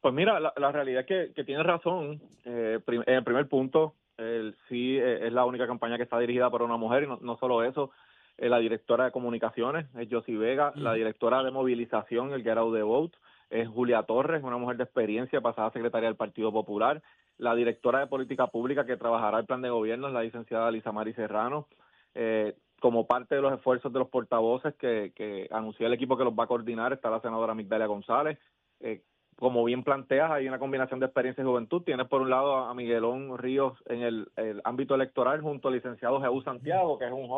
Pues 0.00 0.14
mira, 0.14 0.40
la, 0.40 0.52
la 0.56 0.72
realidad 0.72 1.00
es 1.02 1.06
que, 1.06 1.32
que 1.34 1.44
tienes 1.44 1.66
razón. 1.66 2.22
Eh, 2.44 2.80
prim- 2.84 3.04
en 3.06 3.14
el 3.14 3.24
primer 3.24 3.48
punto, 3.48 3.96
el, 4.16 4.56
sí 4.68 4.96
eh, 4.96 5.26
es 5.26 5.32
la 5.32 5.44
única 5.44 5.66
campaña 5.66 5.96
que 5.96 6.04
está 6.04 6.18
dirigida 6.18 6.50
por 6.50 6.62
una 6.62 6.76
mujer 6.76 7.02
y 7.02 7.06
no, 7.06 7.18
no 7.20 7.36
solo 7.36 7.62
eso. 7.62 7.90
eh, 8.38 8.48
la 8.48 8.58
directora 8.58 9.04
de 9.04 9.12
comunicaciones 9.12 9.86
es 9.96 10.08
Josie 10.10 10.38
Vega, 10.38 10.72
la 10.74 10.94
directora 10.94 11.42
de 11.42 11.50
movilización, 11.50 12.32
el 12.32 12.42
Get 12.42 12.56
Out 12.56 12.74
the 12.74 12.82
Vote, 12.82 13.18
es 13.50 13.68
Julia 13.68 14.02
Torres, 14.04 14.42
una 14.42 14.56
mujer 14.56 14.78
de 14.78 14.84
experiencia, 14.84 15.40
pasada 15.40 15.70
secretaria 15.72 16.08
del 16.08 16.16
Partido 16.16 16.50
Popular. 16.50 17.02
La 17.36 17.54
directora 17.54 18.00
de 18.00 18.06
política 18.06 18.46
pública 18.46 18.86
que 18.86 18.96
trabajará 18.96 19.38
el 19.38 19.46
plan 19.46 19.60
de 19.60 19.70
gobierno 19.70 20.06
es 20.08 20.14
la 20.14 20.22
licenciada 20.22 20.70
Lisa 20.70 20.92
Mari 20.92 21.12
Serrano. 21.14 21.68
Eh, 22.14 22.54
como 22.80 23.06
parte 23.06 23.36
de 23.36 23.42
los 23.42 23.52
esfuerzos 23.52 23.92
de 23.92 23.98
los 24.00 24.08
portavoces 24.08 24.74
que, 24.74 25.12
que 25.14 25.48
anunció 25.52 25.86
el 25.86 25.92
equipo 25.92 26.16
que 26.16 26.24
los 26.24 26.34
va 26.34 26.44
a 26.44 26.48
coordinar 26.48 26.92
está 26.92 27.10
la 27.10 27.20
senadora 27.20 27.54
Migdalia 27.54 27.86
González. 27.86 28.38
Eh, 28.80 29.02
como 29.36 29.64
bien 29.64 29.84
planteas, 29.84 30.30
hay 30.30 30.46
una 30.48 30.58
combinación 30.58 31.00
de 31.00 31.06
experiencia 31.06 31.40
y 31.42 31.46
juventud. 31.46 31.82
Tienes 31.82 32.08
por 32.08 32.20
un 32.20 32.28
lado 32.28 32.56
a 32.56 32.74
Miguelón 32.74 33.38
Ríos 33.38 33.72
en 33.86 34.02
el, 34.02 34.30
ámbito 34.64 34.94
electoral 34.94 35.40
junto 35.40 35.68
al 35.68 35.74
licenciado 35.74 36.20
Jesús 36.20 36.44
Santiago, 36.44 36.98
que 36.98 37.06
es 37.06 37.12
un, 37.12 37.30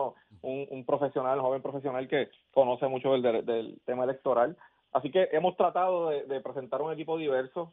un, 0.42 0.66
un 0.68 0.84
profesional, 0.84 1.38
un 1.38 1.44
joven 1.44 1.62
profesional 1.62 2.08
que 2.08 2.28
conoce 2.52 2.88
mucho 2.88 3.12
del- 3.12 3.44
del 3.46 3.80
tema 3.84 4.02
electoral. 4.04 4.56
Así 4.92 5.10
que 5.12 5.28
hemos 5.32 5.56
tratado 5.56 6.08
de, 6.08 6.24
de 6.24 6.40
presentar 6.40 6.82
un 6.82 6.92
equipo 6.92 7.16
diverso 7.18 7.72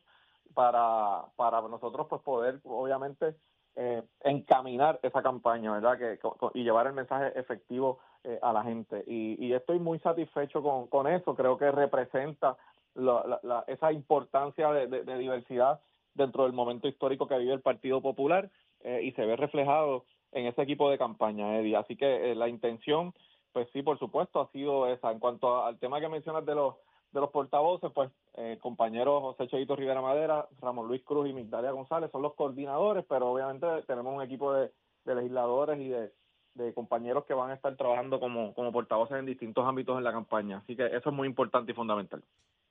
para, 0.53 1.23
para 1.35 1.61
nosotros 1.61 2.05
pues 2.09 2.21
poder, 2.21 2.59
obviamente, 2.65 3.35
eh, 3.81 4.03
encaminar 4.25 5.00
esa 5.03 5.21
campaña, 5.24 5.71
¿verdad? 5.71 5.98
Que, 5.98 6.19
y 6.53 6.63
llevar 6.63 6.88
el 6.88 6.93
mensaje 6.93 7.31
efectivo 7.39 8.00
eh, 8.25 8.38
a 8.41 8.51
la 8.51 8.62
gente. 8.63 9.05
Y, 9.07 9.38
y 9.39 9.53
estoy 9.53 9.79
muy 9.79 10.00
satisfecho 10.00 10.62
con, 10.62 10.88
con 10.88 11.07
eso. 11.07 11.33
Creo 11.33 11.57
que 11.57 11.71
representa 11.71 12.57
la- 12.95 13.24
la- 13.25 13.39
la- 13.43 13.63
esa 13.67 13.93
importancia 13.93 14.69
de, 14.74 15.17
diversidad 15.17 15.79
dentro 16.13 16.43
del 16.43 16.51
momento 16.51 16.89
histórico 16.89 17.25
que 17.27 17.38
vive 17.38 17.53
el 17.53 17.62
Partido 17.62 18.01
Popular 18.01 18.50
eh, 18.83 19.00
y 19.03 19.12
se 19.13 19.25
ve 19.25 19.38
reflejado 19.38 20.03
en 20.33 20.45
ese 20.48 20.62
equipo 20.62 20.89
de 20.89 20.98
campaña, 20.98 21.57
Eddie. 21.57 21.77
Así 21.77 21.95
que 21.95 22.31
eh, 22.31 22.36
la 22.36 22.50
intención, 22.50 23.13
pues 23.53 23.69
sí, 23.71 23.81
por 23.81 23.98
supuesto, 23.98 24.41
ha 24.41 24.51
sido 24.51 24.88
esa. 24.88 25.09
En 25.12 25.19
cuanto 25.19 25.63
al 25.63 25.79
tema 25.79 26.01
que 26.01 26.09
mencionas 26.09 26.45
de 26.45 26.55
los 26.55 26.75
de 27.11 27.19
los 27.19 27.31
portavoces, 27.31 27.91
pues 27.93 28.11
eh, 28.35 28.57
compañeros 28.61 29.21
José 29.21 29.47
Cheito 29.47 29.75
Rivera 29.75 30.01
Madera, 30.01 30.47
Ramón 30.61 30.87
Luis 30.87 31.03
Cruz 31.03 31.29
y 31.29 31.33
Migdalia 31.33 31.71
González 31.71 32.11
son 32.11 32.21
los 32.21 32.35
coordinadores, 32.35 33.05
pero 33.07 33.31
obviamente 33.31 33.65
tenemos 33.87 34.15
un 34.15 34.21
equipo 34.21 34.53
de, 34.53 34.71
legisladores 35.05 35.79
y 35.79 35.89
de, 35.89 36.13
de 36.53 36.73
compañeros 36.73 37.25
que 37.25 37.33
van 37.33 37.49
a 37.49 37.55
estar 37.55 37.75
trabajando 37.75 38.19
como, 38.19 38.53
como 38.53 38.71
portavoces 38.71 39.17
en 39.17 39.25
distintos 39.25 39.65
ámbitos 39.67 39.97
en 39.97 40.03
la 40.03 40.11
campaña. 40.11 40.57
Así 40.57 40.75
que 40.75 40.85
eso 40.85 41.09
es 41.09 41.15
muy 41.15 41.27
importante 41.27 41.71
y 41.71 41.75
fundamental. 41.75 42.23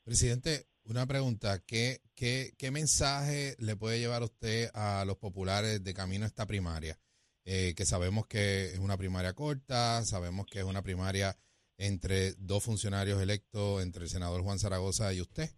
Presidente, 0.05 0.67
una 0.85 1.05
pregunta. 1.07 1.59
¿Qué, 1.67 1.99
qué, 2.15 2.53
¿Qué 2.57 2.71
mensaje 2.71 3.57
le 3.59 3.77
puede 3.77 3.99
llevar 3.99 4.23
usted 4.23 4.71
a 4.73 5.05
los 5.05 5.17
populares 5.17 5.83
de 5.83 5.95
camino 5.95 6.25
a 6.25 6.29
esta 6.29 6.47
primaria? 6.47 6.97
Eh, 7.45 7.75
que 7.75 7.87
sabemos 7.87 8.27
que 8.27 8.67
es 8.67 8.79
una 8.79 8.99
primaria 8.99 9.33
corta, 9.33 10.05
sabemos 10.05 10.47
que 10.47 10.59
es 10.59 10.65
una 10.65 10.83
primaria 10.83 11.35
entre 11.79 12.33
dos 12.39 12.65
funcionarios 12.65 13.23
electos, 13.23 13.83
entre 13.83 14.03
el 14.03 14.09
senador 14.09 14.43
Juan 14.43 14.59
Zaragoza 14.59 15.13
y 15.15 15.21
usted. 15.21 15.49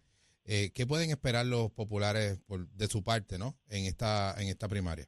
Eh, 0.44 0.70
¿Qué 0.74 0.86
pueden 0.86 1.10
esperar 1.10 1.46
los 1.46 1.70
populares 1.72 2.40
por- 2.46 2.68
de 2.68 2.86
su 2.86 3.02
parte, 3.02 3.38
no, 3.38 3.54
en 3.68 3.84
esta 3.86 4.34
en 4.40 4.48
esta 4.48 4.68
primaria? 4.68 5.06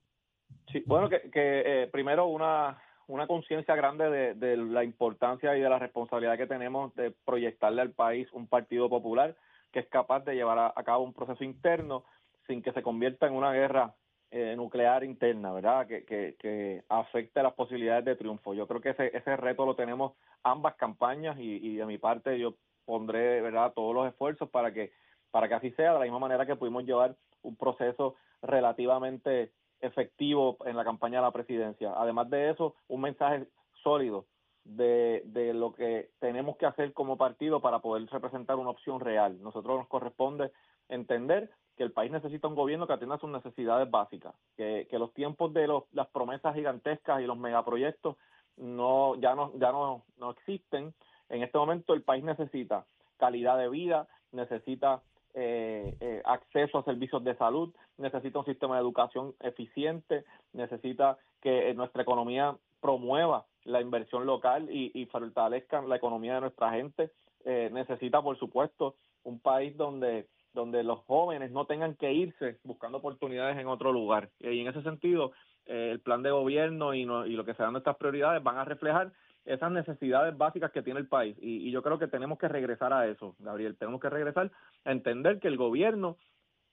Sí, 0.70 0.82
bueno, 0.86 1.08
que, 1.08 1.30
que 1.30 1.82
eh, 1.82 1.86
primero 1.88 2.26
una, 2.26 2.82
una 3.08 3.26
conciencia 3.26 3.74
grande 3.74 4.08
de, 4.10 4.34
de 4.34 4.56
la 4.56 4.84
importancia 4.84 5.56
y 5.56 5.60
de 5.60 5.68
la 5.68 5.78
responsabilidad 5.78 6.38
que 6.38 6.46
tenemos 6.46 6.94
de 6.94 7.10
proyectarle 7.24 7.82
al 7.82 7.92
país 7.92 8.26
un 8.32 8.46
partido 8.46 8.88
popular 8.88 9.36
que 9.70 9.80
es 9.80 9.86
capaz 9.88 10.20
de 10.24 10.34
llevar 10.34 10.58
a, 10.58 10.72
a 10.74 10.84
cabo 10.84 11.04
un 11.04 11.12
proceso 11.14 11.44
interno 11.44 12.04
sin 12.46 12.62
que 12.62 12.72
se 12.72 12.82
convierta 12.82 13.26
en 13.26 13.34
una 13.34 13.52
guerra 13.52 13.94
eh, 14.32 14.56
nuclear 14.56 15.04
interna, 15.04 15.52
¿verdad? 15.52 15.86
Que, 15.86 16.04
que, 16.04 16.36
que 16.38 16.82
afecte 16.88 17.42
las 17.42 17.52
posibilidades 17.52 18.04
de 18.04 18.16
triunfo. 18.16 18.54
Yo 18.54 18.66
creo 18.66 18.80
que 18.80 18.90
ese, 18.90 19.16
ese 19.16 19.36
reto 19.36 19.64
lo 19.64 19.76
tenemos 19.76 20.14
ambas 20.42 20.74
campañas 20.76 21.38
y, 21.38 21.64
y 21.64 21.76
de 21.76 21.86
mi 21.86 21.98
parte 21.98 22.38
yo 22.38 22.54
pondré, 22.84 23.40
¿verdad?, 23.42 23.72
todos 23.74 23.94
los 23.94 24.08
esfuerzos 24.08 24.48
para 24.48 24.72
que, 24.72 24.90
para 25.30 25.48
que 25.48 25.54
así 25.54 25.70
sea, 25.72 25.92
de 25.92 25.98
la 25.98 26.04
misma 26.04 26.18
manera 26.18 26.46
que 26.46 26.56
pudimos 26.56 26.84
llevar 26.84 27.14
un 27.42 27.56
proceso 27.56 28.16
relativamente 28.40 29.52
efectivo 29.80 30.56
en 30.64 30.76
la 30.76 30.84
campaña 30.84 31.18
de 31.18 31.26
la 31.26 31.30
presidencia. 31.30 31.92
Además 31.96 32.30
de 32.30 32.50
eso, 32.50 32.74
un 32.88 33.02
mensaje 33.02 33.46
sólido 33.82 34.24
de, 34.64 35.22
de 35.26 35.52
lo 35.52 35.72
que 35.72 36.10
tenemos 36.20 36.56
que 36.56 36.66
hacer 36.66 36.92
como 36.92 37.16
partido 37.16 37.60
para 37.60 37.80
poder 37.80 38.06
representar 38.06 38.56
una 38.56 38.70
opción 38.70 38.98
real. 39.00 39.42
Nosotros 39.42 39.78
nos 39.78 39.88
corresponde 39.88 40.50
entender 40.88 41.50
que 41.76 41.82
el 41.82 41.92
país 41.92 42.10
necesita 42.10 42.48
un 42.48 42.54
gobierno 42.54 42.86
que 42.86 42.92
atienda 42.92 43.18
sus 43.18 43.30
necesidades 43.30 43.90
básicas, 43.90 44.34
que, 44.56 44.86
que 44.90 44.98
los 44.98 45.12
tiempos 45.14 45.52
de 45.52 45.66
los, 45.66 45.84
las 45.92 46.08
promesas 46.08 46.54
gigantescas 46.54 47.20
y 47.20 47.26
los 47.26 47.38
megaproyectos 47.38 48.16
no 48.56 49.14
ya 49.16 49.34
no 49.34 49.52
ya 49.58 49.72
no, 49.72 50.02
no 50.18 50.30
existen. 50.30 50.94
En 51.28 51.42
este 51.42 51.58
momento 51.58 51.94
el 51.94 52.02
país 52.02 52.22
necesita 52.22 52.84
calidad 53.16 53.56
de 53.56 53.68
vida, 53.68 54.06
necesita 54.32 55.02
eh, 55.34 55.96
eh, 56.00 56.22
acceso 56.24 56.78
a 56.78 56.84
servicios 56.84 57.24
de 57.24 57.34
salud, 57.36 57.74
necesita 57.96 58.40
un 58.40 58.44
sistema 58.44 58.74
de 58.74 58.82
educación 58.82 59.34
eficiente, 59.40 60.24
necesita 60.52 61.16
que 61.40 61.70
eh, 61.70 61.74
nuestra 61.74 62.02
economía 62.02 62.56
promueva 62.80 63.46
la 63.64 63.80
inversión 63.80 64.26
local 64.26 64.68
y, 64.70 64.90
y 64.94 65.06
fortalezca 65.06 65.80
la 65.82 65.96
economía 65.96 66.34
de 66.34 66.40
nuestra 66.42 66.72
gente. 66.72 67.10
Eh, 67.44 67.70
necesita, 67.72 68.20
por 68.20 68.38
supuesto, 68.38 68.96
un 69.24 69.40
país 69.40 69.76
donde 69.76 70.26
donde 70.54 70.82
los 70.82 71.00
jóvenes 71.00 71.50
no 71.50 71.66
tengan 71.66 71.94
que 71.94 72.12
irse 72.12 72.58
buscando 72.64 72.98
oportunidades 72.98 73.58
en 73.58 73.66
otro 73.66 73.92
lugar. 73.92 74.30
Y 74.40 74.60
en 74.60 74.68
ese 74.68 74.82
sentido, 74.82 75.32
eh, 75.66 75.90
el 75.92 76.00
plan 76.00 76.22
de 76.22 76.30
gobierno 76.30 76.94
y, 76.94 77.04
no, 77.04 77.26
y 77.26 77.34
lo 77.34 77.44
que 77.44 77.54
serán 77.54 77.72
nuestras 77.72 77.96
prioridades 77.96 78.42
van 78.42 78.58
a 78.58 78.64
reflejar 78.64 79.12
esas 79.44 79.72
necesidades 79.72 80.36
básicas 80.36 80.70
que 80.70 80.82
tiene 80.82 81.00
el 81.00 81.08
país. 81.08 81.36
Y, 81.40 81.68
y 81.68 81.70
yo 81.70 81.82
creo 81.82 81.98
que 81.98 82.06
tenemos 82.06 82.38
que 82.38 82.48
regresar 82.48 82.92
a 82.92 83.06
eso, 83.08 83.34
Gabriel. 83.38 83.76
Tenemos 83.76 84.00
que 84.00 84.10
regresar 84.10 84.50
a 84.84 84.92
entender 84.92 85.40
que 85.40 85.48
el 85.48 85.56
gobierno 85.56 86.16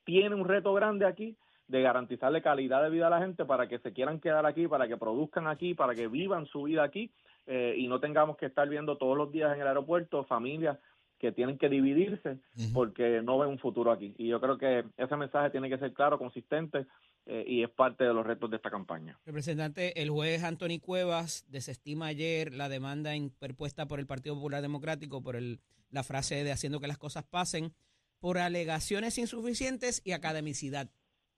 tiene 0.03 0.35
un 0.35 0.45
reto 0.45 0.73
grande 0.73 1.05
aquí 1.05 1.35
de 1.69 1.83
garantizarle 1.83 2.41
calidad 2.41 2.81
de 2.81 2.89
vida 2.89 3.07
a 3.07 3.11
la 3.11 3.19
gente 3.19 3.45
para 3.45 3.67
que 3.67 3.77
se 3.79 3.93
quieran 3.93 4.19
quedar 4.19 4.45
aquí, 4.45 4.67
para 4.67 4.87
que 4.87 4.97
produzcan 4.97 5.47
aquí, 5.47 5.75
para 5.75 5.93
que 5.93 6.07
vivan 6.07 6.47
su 6.47 6.63
vida 6.63 6.83
aquí 6.83 7.11
eh, 7.45 7.75
y 7.77 7.87
no 7.87 7.99
tengamos 7.99 8.37
que 8.37 8.47
estar 8.47 8.67
viendo 8.67 8.97
todos 8.97 9.15
los 9.15 9.31
días 9.31 9.53
en 9.53 9.61
el 9.61 9.67
aeropuerto 9.67 10.23
familias 10.23 10.79
que 11.19 11.31
tienen 11.31 11.57
que 11.57 11.69
dividirse 11.69 12.39
Ujú. 12.57 12.73
porque 12.73 13.21
no 13.21 13.37
ven 13.37 13.49
un 13.49 13.59
futuro 13.59 13.91
aquí. 13.91 14.15
Y 14.17 14.27
yo 14.27 14.39
creo 14.39 14.57
que 14.57 14.85
ese 14.97 15.15
mensaje 15.17 15.49
tiene 15.49 15.69
que 15.69 15.77
ser 15.77 15.93
claro, 15.93 16.17
consistente 16.17 16.87
eh, 17.25 17.43
y 17.45 17.61
es 17.61 17.69
parte 17.69 18.05
de 18.05 18.13
los 18.13 18.25
retos 18.25 18.49
de 18.49 18.55
esta 18.55 18.71
campaña. 18.71 19.19
Representante, 19.25 20.01
el 20.01 20.09
juez 20.09 20.43
Anthony 20.43 20.79
Cuevas 20.81 21.45
desestima 21.49 22.07
ayer 22.07 22.53
la 22.53 22.69
demanda 22.69 23.15
interpuesta 23.15 23.85
por 23.85 23.99
el 23.99 24.07
Partido 24.07 24.35
Popular 24.35 24.61
Democrático 24.61 25.21
por 25.21 25.35
el, 25.35 25.59
la 25.91 26.03
frase 26.03 26.43
de 26.43 26.51
haciendo 26.51 26.79
que 26.79 26.87
las 26.87 26.97
cosas 26.97 27.25
pasen 27.25 27.73
por 28.19 28.37
alegaciones 28.37 29.17
insuficientes 29.17 30.01
y 30.05 30.13
academicidad. 30.13 30.89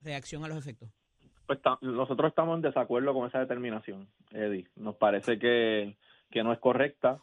Reacción 0.04 0.44
a 0.44 0.48
los 0.48 0.58
efectos. 0.58 0.90
Pues 1.46 1.60
nosotros 1.82 2.30
estamos 2.30 2.56
en 2.56 2.62
desacuerdo 2.62 3.14
con 3.14 3.28
esa 3.28 3.40
determinación, 3.40 4.08
Eddie. 4.32 4.68
Nos 4.76 4.96
parece 4.96 5.38
que, 5.38 5.96
que 6.32 6.44
no 6.44 6.54
es 6.54 6.60
correcta. 6.60 7.20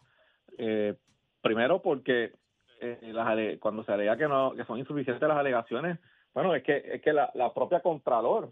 Eh, 0.58 0.94
primero 1.40 1.82
porque 1.82 2.32
eh, 2.80 2.98
las 3.12 3.58
cuando 3.58 3.84
se 3.84 3.92
alega 3.92 4.16
que 4.16 4.28
no 4.28 4.54
que 4.54 4.64
son 4.64 4.78
insuficientes 4.78 5.28
las 5.28 5.38
alegaciones, 5.38 5.98
bueno, 6.34 6.54
es 6.54 6.62
que 6.62 6.82
es 6.84 7.02
que 7.02 7.12
la, 7.12 7.30
la 7.34 7.52
propia 7.52 7.80
Contralor 7.80 8.50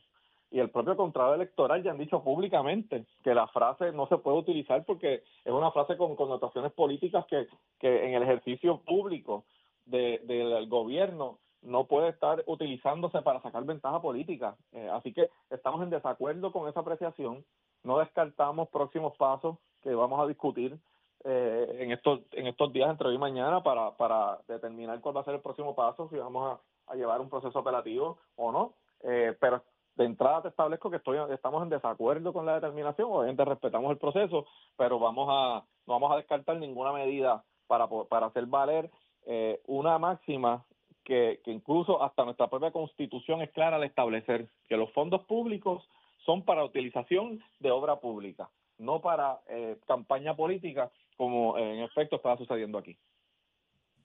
y 0.50 0.60
el 0.60 0.70
propio 0.70 0.96
Contralor 0.96 1.36
Electoral 1.36 1.82
ya 1.82 1.90
han 1.90 1.98
dicho 1.98 2.22
públicamente 2.22 3.04
que 3.22 3.34
la 3.34 3.48
frase 3.48 3.92
no 3.92 4.06
se 4.06 4.18
puede 4.18 4.38
utilizar 4.38 4.84
porque 4.84 5.22
es 5.44 5.52
una 5.52 5.70
frase 5.70 5.96
con 5.96 6.14
connotaciones 6.14 6.72
políticas 6.72 7.26
que, 7.26 7.48
que 7.78 8.06
en 8.06 8.14
el 8.14 8.22
ejercicio 8.22 8.78
público 8.78 9.44
de, 9.86 10.20
del 10.24 10.68
gobierno 10.68 11.38
no 11.62 11.84
puede 11.84 12.10
estar 12.10 12.42
utilizándose 12.46 13.22
para 13.22 13.42
sacar 13.42 13.64
ventaja 13.64 14.00
política. 14.00 14.56
Eh, 14.72 14.88
así 14.92 15.12
que 15.12 15.30
estamos 15.50 15.82
en 15.82 15.90
desacuerdo 15.90 16.52
con 16.52 16.68
esa 16.68 16.80
apreciación. 16.80 17.44
No 17.82 17.98
descartamos 17.98 18.68
próximos 18.68 19.16
pasos 19.16 19.58
que 19.82 19.94
vamos 19.94 20.20
a 20.20 20.26
discutir 20.26 20.78
eh, 21.24 21.78
en 21.80 21.92
estos 21.92 22.20
en 22.32 22.46
estos 22.46 22.72
días 22.72 22.90
entre 22.90 23.08
hoy 23.08 23.14
y 23.14 23.18
mañana 23.18 23.62
para, 23.62 23.96
para 23.96 24.38
determinar 24.46 25.00
cuál 25.00 25.16
va 25.16 25.20
a 25.20 25.24
ser 25.24 25.34
el 25.34 25.40
próximo 25.40 25.74
paso, 25.74 26.08
si 26.08 26.16
vamos 26.16 26.58
a, 26.86 26.94
llevar 26.94 27.20
un 27.20 27.28
proceso 27.28 27.58
apelativo 27.58 28.18
o 28.36 28.52
no. 28.52 28.74
Eh, 29.02 29.36
pero 29.40 29.62
de 29.96 30.04
entrada 30.04 30.42
te 30.42 30.48
establezco 30.48 30.90
que 30.90 30.98
estoy 30.98 31.18
estamos 31.32 31.62
en 31.62 31.68
desacuerdo 31.68 32.32
con 32.32 32.46
la 32.46 32.54
determinación, 32.54 33.10
obviamente 33.10 33.44
respetamos 33.44 33.90
el 33.90 33.98
proceso, 33.98 34.46
pero 34.76 34.98
vamos 34.98 35.28
a 35.30 35.64
no 35.86 35.94
vamos 35.94 36.12
a 36.12 36.16
descartar 36.16 36.56
ninguna 36.58 36.92
medida 36.92 37.44
para 37.66 37.88
para 37.88 38.26
hacer 38.26 38.46
valer 38.46 38.90
eh, 39.26 39.60
una 39.66 39.98
máxima 39.98 40.64
que, 41.02 41.40
que 41.44 41.50
incluso 41.50 42.02
hasta 42.02 42.24
nuestra 42.24 42.48
propia 42.48 42.70
constitución 42.70 43.42
es 43.42 43.50
clara 43.50 43.76
al 43.76 43.84
establecer 43.84 44.48
que 44.68 44.76
los 44.76 44.92
fondos 44.92 45.22
públicos 45.24 45.88
son 46.26 46.42
para 46.42 46.64
utilización 46.64 47.40
de 47.60 47.70
obra 47.70 47.96
pública, 47.96 48.50
no 48.78 49.00
para 49.00 49.40
eh, 49.48 49.78
campaña 49.86 50.34
política, 50.34 50.90
como 51.16 51.56
eh, 51.58 51.74
en 51.78 51.80
efecto 51.84 52.16
estaba 52.16 52.36
sucediendo 52.36 52.78
aquí. 52.78 52.98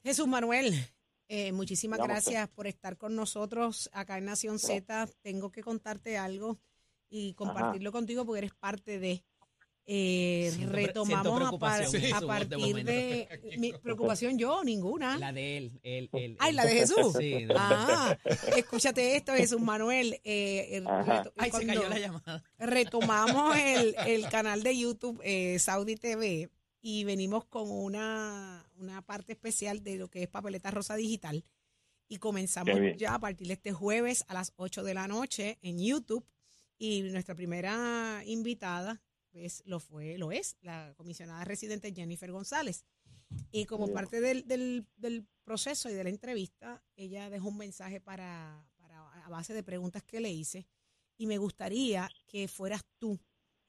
Jesús 0.04 0.28
Manuel, 0.28 0.74
eh, 1.28 1.52
muchísimas 1.52 2.00
gracias 2.00 2.50
por 2.50 2.68
estar 2.68 2.98
con 2.98 3.16
nosotros 3.16 3.90
acá 3.94 4.18
en 4.18 4.26
Nación 4.26 4.58
Z. 4.60 5.08
Tengo 5.22 5.52
que 5.52 5.62
contarte 5.64 6.18
algo 6.18 6.58
y 7.10 7.34
compartirlo 7.34 7.92
contigo 7.92 8.26
porque 8.26 8.40
eres 8.40 8.54
parte 8.54 9.00
de. 9.00 9.24
Eh, 9.88 10.52
Siento 10.54 10.72
pre- 10.74 10.82
siento 10.84 11.04
retomamos 11.04 11.54
a, 11.56 11.58
par- 11.58 11.90
de 11.90 12.14
partir 12.28 12.86
de 12.86 13.28
mi 13.58 13.74
preocupación 13.74 14.38
yo 14.38 14.64
ninguna 14.64 15.18
La 15.18 15.34
de 15.34 15.58
él. 15.58 15.80
él, 15.82 16.08
él 16.14 16.38
ay 16.40 16.52
él. 16.52 16.56
la 16.56 16.66
de 16.66 16.74
Jesús 16.76 17.14
Sí, 17.18 17.46
no. 17.46 17.56
ah 17.58 18.16
escúchate 18.56 19.16
esto 19.16 19.34
Jesús 19.34 19.60
Manuel 19.60 20.22
eh, 20.24 20.82
reto- 20.86 21.34
Ay, 21.36 21.52
se 21.52 21.66
cayó 21.66 21.90
la 21.90 21.98
llamada. 21.98 22.44
retomamos 22.60 23.58
el, 23.58 23.96
el 24.06 24.30
canal 24.30 24.62
de 24.62 24.78
YouTube 24.78 25.20
eh, 25.24 25.58
Saudi 25.58 25.96
TV 25.96 26.50
y 26.82 27.04
venimos 27.04 27.46
con 27.46 27.70
una, 27.70 28.66
una 28.78 29.02
parte 29.04 29.34
especial 29.34 29.84
de 29.84 29.98
lo 29.98 30.10
que 30.10 30.24
es 30.24 30.28
Papeleta 30.28 30.72
Rosa 30.72 30.96
Digital. 30.96 31.46
Y 32.08 32.18
comenzamos 32.18 32.76
ya 32.98 33.14
a 33.14 33.20
partir 33.20 33.48
de 33.48 33.54
este 33.54 33.72
jueves 33.72 34.26
a 34.28 34.34
las 34.34 34.52
8 34.58 34.84
de 34.84 34.94
la 34.94 35.08
noche 35.08 35.60
en 35.62 35.80
YouTube. 35.80 36.26
Y 36.78 37.04
nuestra 37.04 37.36
primera 37.36 38.24
invitada 38.26 39.02
pues, 39.32 39.62
lo 39.66 39.80
fue, 39.80 40.18
lo 40.18 40.32
es, 40.32 40.58
la 40.62 40.94
comisionada 40.98 41.46
residente 41.46 41.94
Jennifer 41.94 42.32
González. 42.32 42.84
Y 43.52 43.66
como 43.66 43.86
Bien. 43.86 43.94
parte 43.94 44.20
del, 44.20 44.46
del, 44.48 44.86
del 44.98 45.26
proceso 45.44 45.90
y 45.90 45.94
de 45.94 46.04
la 46.04 46.10
entrevista, 46.10 46.84
ella 46.96 47.30
dejó 47.30 47.50
un 47.50 47.58
mensaje 47.58 48.02
para, 48.02 48.66
para, 48.78 49.08
a 49.24 49.30
base 49.30 49.54
de 49.54 49.64
preguntas 49.64 50.04
que 50.04 50.20
le 50.20 50.32
hice. 50.32 50.68
Y 51.16 51.28
me 51.28 51.38
gustaría 51.38 52.10
que 52.28 52.48
fueras 52.48 52.84
tú 52.98 53.20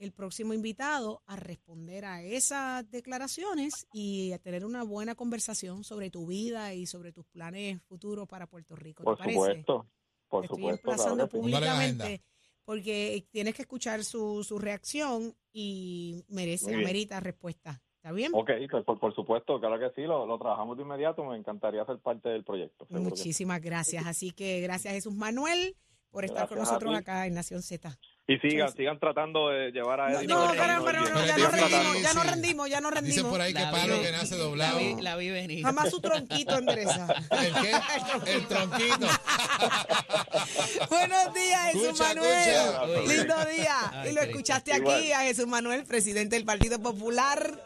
el 0.02 0.12
próximo 0.12 0.52
invitado 0.52 1.22
a 1.26 1.36
responder 1.36 2.04
a 2.04 2.22
esas 2.22 2.90
declaraciones 2.90 3.86
y 3.92 4.32
a 4.32 4.38
tener 4.38 4.64
una 4.64 4.82
buena 4.82 5.14
conversación 5.14 5.84
sobre 5.84 6.10
tu 6.10 6.26
vida 6.26 6.74
y 6.74 6.86
sobre 6.86 7.12
tus 7.12 7.24
planes 7.26 7.80
futuros 7.84 8.26
para 8.26 8.48
Puerto 8.48 8.74
Rico. 8.74 9.02
¿Te 9.02 9.04
Por 9.04 9.18
parece? 9.18 9.34
supuesto, 9.34 9.86
por 10.28 10.40
Te 10.42 10.46
estoy 10.46 10.58
supuesto. 10.58 10.90
emplazando 10.90 11.28
públicamente 11.28 12.20
porque 12.64 13.26
tienes 13.30 13.54
que 13.54 13.62
escuchar 13.62 14.02
su, 14.02 14.42
su 14.42 14.58
reacción 14.58 15.36
y 15.52 16.24
merece, 16.28 16.74
amerita 16.74 17.20
respuesta. 17.20 17.80
¿Está 17.96 18.10
bien? 18.10 18.32
Ok, 18.34 18.50
pues 18.68 18.84
por, 18.84 18.98
por 18.98 19.14
supuesto, 19.14 19.60
claro 19.60 19.78
que 19.78 19.94
sí, 19.94 20.04
lo, 20.04 20.26
lo 20.26 20.36
trabajamos 20.36 20.76
de 20.76 20.82
inmediato, 20.82 21.24
me 21.24 21.36
encantaría 21.36 21.84
ser 21.86 22.00
parte 22.00 22.28
del 22.28 22.42
proyecto. 22.42 22.84
Muchísimas 22.90 23.60
gracias. 23.60 24.04
Así 24.06 24.32
que 24.32 24.60
gracias 24.60 24.94
Jesús 24.94 25.14
Manuel 25.14 25.76
por 26.10 26.24
estar 26.24 26.48
con 26.48 26.56
Gracias 26.56 26.72
nosotros 26.80 26.98
acá 26.98 27.26
en 27.28 27.34
Nación 27.34 27.62
Z. 27.62 27.96
Y 28.34 28.38
sigan, 28.48 28.68
Sí. 28.68 28.74
sigan 28.78 28.98
tratando 28.98 29.48
de 29.48 29.70
llevar 29.72 30.00
a 30.00 30.08
No, 30.10 30.18
Eddie. 30.18 30.28
no, 30.28 30.50
el 30.52 30.56
caramba, 30.58 30.92
no, 30.92 31.00
no, 31.08 31.26
ya 31.26 31.36
no 31.36 31.50
rendimos, 31.50 32.00
ya 32.02 32.12
no 32.14 32.22
rendimos, 32.22 32.70
ya 32.70 32.80
no 32.80 32.90
Dicen 32.90 33.04
rendimos. 33.04 33.30
por 33.32 33.40
ahí 33.40 33.52
que 33.52 33.60
La 33.60 33.70
palo 33.70 34.00
que 34.02 34.12
nace 34.12 34.36
La 34.36 34.44
doblado. 34.44 34.78
vi, 34.78 34.94
la 35.00 35.16
vi 35.16 35.30
venir. 35.30 35.62
Jamás 35.64 35.90
su 35.90 36.00
tronquito 36.00 36.56
endereza. 36.58 37.06
¿El 37.30 37.52
qué? 37.54 37.72
El 38.32 38.46
tronquito. 38.46 39.06
Buenos 40.90 41.34
días, 41.34 41.62
Jesús 41.72 41.82
Escucha, 41.84 42.04
Manuel. 42.08 42.48
escucha. 42.48 43.14
Lindo 43.14 43.44
día. 43.46 43.76
Ay, 43.92 44.10
y 44.10 44.12
lo 44.14 44.20
escuchaste 44.22 44.76
Igual. 44.76 44.96
aquí 44.96 45.12
a 45.12 45.20
Jesús 45.20 45.46
Manuel, 45.46 45.84
presidente 45.84 46.36
del 46.36 46.44
Partido 46.44 46.78
Popular. 46.80 47.62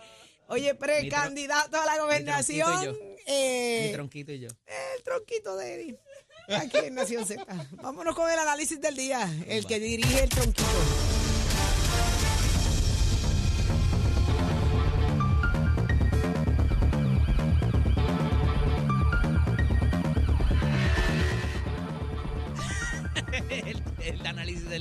Oye, 0.48 0.74
precandidato 0.74 1.80
a 1.80 1.86
la 1.86 1.98
gobernación. 2.00 2.68
tronquito 2.82 3.04
y 3.26 3.30
Mi 3.30 3.34
eh, 3.34 3.90
tronquito 3.92 4.32
y 4.32 4.38
yo. 4.40 4.48
el 4.96 5.02
tronquito 5.02 5.56
de 5.56 5.74
Eddie. 5.74 5.98
Aquí 6.48 6.78
en 6.78 6.94
Nación 6.94 7.26
Z. 7.26 7.44
Vámonos 7.82 8.14
con 8.14 8.30
el 8.30 8.38
análisis 8.38 8.80
del 8.80 8.96
día. 8.96 9.28
El 9.48 9.66
que 9.66 9.80
dirige 9.80 10.24
el 10.24 10.28
tronquito. 10.28 10.64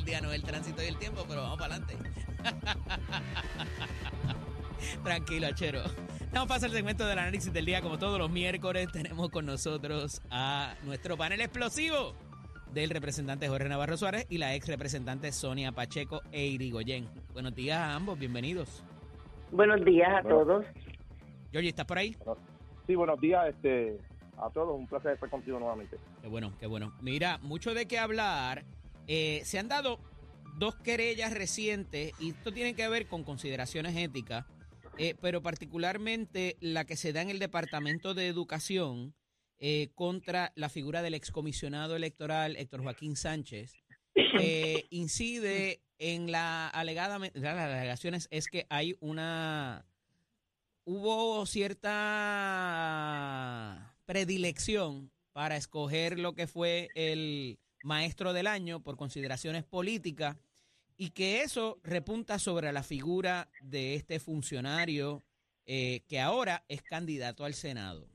día 0.06 0.22
no 0.22 0.30
es 0.30 0.36
el 0.36 0.44
tránsito 0.44 0.84
y 0.84 0.86
el 0.86 0.98
tiempo, 0.98 1.26
pero 1.28 1.42
vamos 1.42 1.58
para 1.58 1.76
adelante. 1.76 1.98
Tranquilo, 5.04 5.48
Achero. 5.48 5.82
Vamos 6.36 6.52
a 6.52 6.54
pasar 6.56 6.70
el 6.70 6.76
segmento 6.76 7.08
del 7.08 7.18
análisis 7.18 7.54
del 7.54 7.64
día. 7.66 7.82
Como 7.82 7.98
todos 7.98 8.20
los 8.20 8.30
miércoles, 8.30 8.90
tenemos 8.92 9.30
con 9.30 9.46
nosotros 9.46 10.22
a 10.30 10.76
nuestro 10.84 11.16
panel 11.16 11.40
explosivo 11.40 12.14
del 12.74 12.90
representante 12.90 13.48
Jorge 13.48 13.70
Navarro 13.70 13.96
Suárez 13.96 14.26
y 14.30 14.38
la 14.38 14.54
ex 14.54 14.68
representante 14.68 15.32
Sonia 15.32 15.72
Pacheco 15.72 16.22
e 16.34 16.46
Irigoyen. 16.46 17.08
Buenos 17.32 17.56
días 17.56 17.78
a 17.78 17.96
ambos, 17.96 18.20
bienvenidos. 18.20 18.84
Buenos 19.50 19.86
días 19.86 20.10
a 20.10 20.22
Bueno. 20.24 20.40
todos. 20.40 20.66
Georgie, 21.54 21.70
¿estás 21.70 21.86
por 21.86 22.00
ahí? 22.00 22.18
Sí, 22.86 22.96
buenos 22.96 23.22
días 23.22 23.48
este, 23.48 23.98
a 24.38 24.50
todos. 24.50 24.78
Un 24.78 24.88
placer 24.88 25.14
estar 25.14 25.30
contigo 25.30 25.58
nuevamente. 25.58 25.98
Qué 26.22 26.28
bueno, 26.28 26.52
qué 26.60 26.68
bueno. 26.68 26.92
Mira, 27.00 27.38
mucho 27.44 27.74
de 27.74 27.88
qué 27.88 27.98
hablar. 27.98 28.66
Eh, 29.08 29.40
se 29.46 29.58
han 29.58 29.70
dado 29.70 30.00
dos 30.58 30.76
querellas 30.76 31.34
recientes 31.34 32.12
y 32.20 32.32
esto 32.32 32.52
tiene 32.52 32.74
que 32.76 32.90
ver 32.90 33.08
con 33.08 33.24
consideraciones 33.24 33.96
éticas, 33.96 34.46
eh, 34.98 35.16
pero 35.22 35.42
particularmente 35.42 36.58
la 36.60 36.86
que 36.86 36.96
se 36.96 37.14
da 37.14 37.22
en 37.22 37.30
el 37.30 37.40
Departamento 37.40 38.14
de 38.14 38.28
Educación 38.28 39.14
eh, 39.60 39.90
contra 39.96 40.52
la 40.56 40.70
figura 40.70 41.02
del 41.02 41.14
excomisionado 41.14 41.96
electoral 41.96 42.56
Héctor 42.58 42.84
Joaquín 42.84 43.16
Sánchez. 43.16 43.74
eh, 44.16 44.86
incide 44.90 45.82
en 46.00 46.32
la 46.32 46.68
alegada, 46.68 47.20
las 47.20 47.46
alegaciones 47.46 48.28
es 48.32 48.48
que 48.48 48.66
hay 48.70 48.96
una 49.00 49.86
hubo 50.86 51.46
cierta 51.46 51.92
predilección 54.06 55.12
para 55.34 55.58
escoger 55.58 56.20
lo 56.20 56.34
que 56.36 56.48
fue 56.48 56.90
el 56.96 57.60
maestro 57.84 58.34
del 58.34 58.48
año 58.48 58.82
por 58.82 58.98
consideraciones 58.98 59.64
políticas 59.64 60.38
y 60.98 61.10
que 61.12 61.42
eso 61.42 61.80
repunta 61.84 62.40
sobre 62.40 62.72
la 62.72 62.84
figura 62.84 63.50
de 63.62 63.96
este 63.96 64.20
funcionario 64.20 65.24
eh, 65.66 66.02
que 66.08 66.20
ahora 66.20 66.64
es 66.68 66.82
candidato 66.82 67.44
al 67.44 67.54
Senado. 67.54 68.08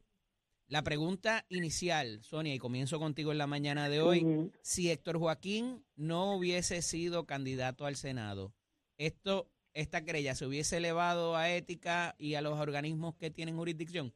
La 0.68 0.82
pregunta 0.82 1.44
inicial, 1.48 2.22
Sonia, 2.22 2.54
y 2.54 2.58
comienzo 2.58 3.00
contigo 3.00 3.32
en 3.32 3.38
la 3.38 3.48
mañana 3.48 3.88
de 3.88 4.00
hoy, 4.00 4.52
si 4.62 4.88
Héctor 4.88 5.18
Joaquín 5.18 5.84
no 5.96 6.36
hubiese 6.36 6.80
sido 6.80 7.26
candidato 7.26 7.86
al 7.86 7.96
Senado, 7.96 8.52
esto, 8.96 9.48
esta 9.74 10.04
querella 10.04 10.36
se 10.36 10.46
hubiese 10.46 10.76
elevado 10.76 11.36
a 11.36 11.50
ética 11.50 12.14
y 12.18 12.36
a 12.36 12.40
los 12.40 12.56
organismos 12.56 13.16
que 13.16 13.32
tienen 13.32 13.56
jurisdicción. 13.56 14.12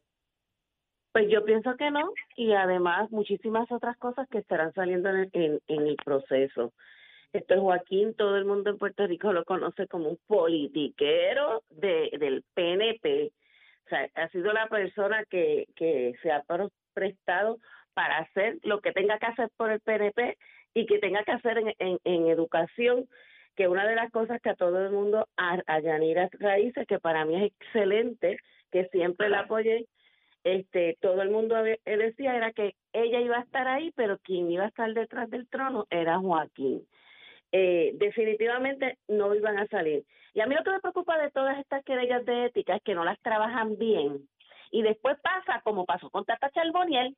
Pues 1.11 1.27
yo 1.29 1.45
pienso 1.45 1.77
que 1.77 1.91
no, 1.91 2.13
y 2.37 2.53
además 2.53 3.11
muchísimas 3.11 3.71
otras 3.73 3.97
cosas 3.97 4.29
que 4.29 4.39
estarán 4.39 4.73
saliendo 4.75 5.09
en 5.09 5.17
el, 5.17 5.31
en, 5.33 5.61
en 5.67 5.87
el 5.89 5.97
proceso. 5.97 6.73
Esto 7.35 7.55
es 7.55 7.61
Joaquín, 7.61 8.15
todo 8.15 8.37
el 8.37 8.45
mundo 8.45 8.71
en 8.71 8.79
Puerto 8.79 9.05
Rico 9.09 9.33
lo 9.33 9.45
conoce 9.45 9.89
como 9.89 10.09
un 10.09 10.19
politiquero 10.29 11.65
de, 11.69 12.11
del 12.21 12.45
PNP. 12.55 13.33
O 13.85 13.89
sea, 13.89 14.09
ha 14.15 14.29
sido 14.29 14.53
la 14.53 14.69
persona 14.69 15.25
que, 15.29 15.67
que 15.75 16.15
se 16.23 16.31
ha 16.31 16.45
prestado 16.93 17.59
para 17.93 18.19
hacer 18.19 18.59
lo 18.63 18.81
que 18.81 18.93
tenga 18.93 19.19
que 19.19 19.27
hacer 19.27 19.51
por 19.57 19.73
el 19.73 19.81
PNP 19.81 20.39
y 20.75 20.87
que 20.87 21.01
tenga 21.01 21.25
que 21.25 21.33
hacer 21.33 21.59
en, 21.59 21.75
en, 21.81 21.99
en 22.05 22.29
educación, 22.29 23.09
que 23.57 23.67
una 23.67 23.85
de 23.85 23.97
las 23.97 24.13
cosas 24.13 24.41
que 24.41 24.51
a 24.51 24.55
todo 24.55 24.87
el 24.87 24.93
mundo, 24.93 25.27
a, 25.37 25.59
a 25.67 25.81
Yanira 25.81 26.29
Raíces, 26.39 26.87
que 26.87 27.01
para 27.01 27.25
mí 27.25 27.35
es 27.35 27.53
excelente, 27.53 28.39
que 28.71 28.85
siempre 28.93 29.29
la 29.29 29.41
apoyé, 29.41 29.87
este 30.45 30.97
todo 31.01 31.21
el 31.23 31.31
mundo 31.31 31.57
eh, 31.67 31.81
decía 31.85 32.37
era 32.37 32.53
que 32.53 32.77
ella 32.93 33.21
iba 33.21 33.39
a 33.39 33.43
estar 33.43 33.67
ahí, 33.67 33.91
pero 33.97 34.19
quien 34.19 34.53
iba 34.53 34.67
a 34.67 34.69
estar 34.69 34.95
detrás 34.95 35.29
del 35.31 35.49
trono 35.49 35.89
era 35.91 36.21
Joaquín. 36.21 36.87
Eh, 37.57 37.93
definitivamente 37.95 38.99
no 39.07 39.33
iban 39.33 39.59
a 39.59 39.67
salir. 39.69 40.03
Y 40.33 40.41
a 40.41 40.47
mí 40.47 40.57
lo 40.57 40.65
que 40.65 40.73
me 40.73 40.81
preocupa 40.81 41.17
de 41.19 41.31
todas 41.31 41.57
estas 41.59 41.85
querellas 41.85 42.25
de 42.25 42.47
ética 42.47 42.75
es 42.75 42.83
que 42.83 42.97
no 42.97 43.05
las 43.05 43.21
trabajan 43.23 43.79
bien. 43.79 44.29
Y 44.73 44.83
después 44.83 45.17
pasa 45.21 45.61
como 45.63 45.85
pasó 45.87 46.11
con 46.11 46.25
Tata 46.25 46.51
Charboniel. 46.51 47.17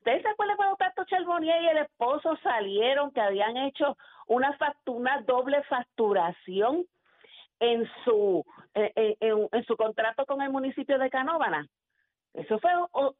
¿Ustedes 0.00 0.20
se 0.20 0.28
acuerdan 0.28 0.58
cuando 0.58 0.76
Tata 0.76 1.06
Charboniel 1.06 1.64
y 1.64 1.68
el 1.68 1.78
esposo 1.78 2.36
salieron 2.42 3.10
que 3.10 3.22
habían 3.22 3.56
hecho 3.56 3.96
una, 4.26 4.52
factu- 4.58 4.94
una 4.96 5.22
doble 5.22 5.62
facturación 5.62 6.84
en 7.60 7.88
su 8.04 8.44
eh, 8.74 8.92
en- 8.96 9.16
en- 9.20 9.48
en 9.50 9.64
su 9.64 9.76
contrato 9.78 10.26
con 10.26 10.42
el 10.42 10.50
municipio 10.50 10.98
de 10.98 11.08
Canóvana? 11.08 11.66
Eso 12.34 12.58
fue 12.58 12.70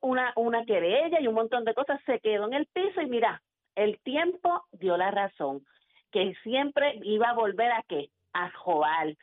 una, 0.00 0.32
una 0.37 0.64
querella 0.66 1.20
y 1.22 1.26
un 1.26 1.34
montón 1.34 1.64
de 1.64 1.72
cosas. 1.72 1.98
Se 2.04 2.20
quedó 2.20 2.46
en 2.48 2.52
el 2.52 2.66
piso 2.66 3.00
y 3.00 3.06
mira, 3.06 3.40
el 3.76 3.98
tiempo 4.00 4.62
dio 4.72 4.98
la 4.98 5.11
razón, 5.11 5.64
que 6.10 6.34
siempre 6.42 6.98
iba 7.02 7.30
a 7.30 7.34
volver 7.34 7.72
a 7.72 7.82
qué? 7.88 8.10
A 8.32 8.50
joar. 8.50 9.14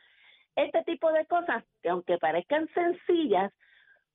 Este 0.56 0.82
tipo 0.84 1.12
de 1.12 1.26
cosas, 1.26 1.64
que 1.82 1.90
aunque 1.90 2.18
parezcan 2.18 2.68
sencillas, 2.74 3.52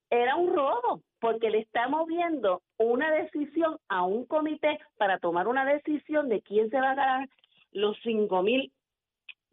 era 0.10 0.36
un 0.36 0.54
robo, 0.54 1.02
porque 1.20 1.50
le 1.50 1.60
estamos 1.60 2.06
viendo 2.08 2.62
una 2.78 3.10
decisión 3.12 3.78
a 3.88 4.04
un 4.04 4.26
comité 4.26 4.80
para 4.98 5.18
tomar 5.18 5.48
una 5.48 5.66
decisión 5.66 6.30
de 6.30 6.42
quién 6.42 6.70
se 6.70 6.80
va 6.80 6.92
a 6.92 6.96
ganar 6.96 7.30
los 7.72 7.98
cinco 8.04 8.44
mil 8.44 8.72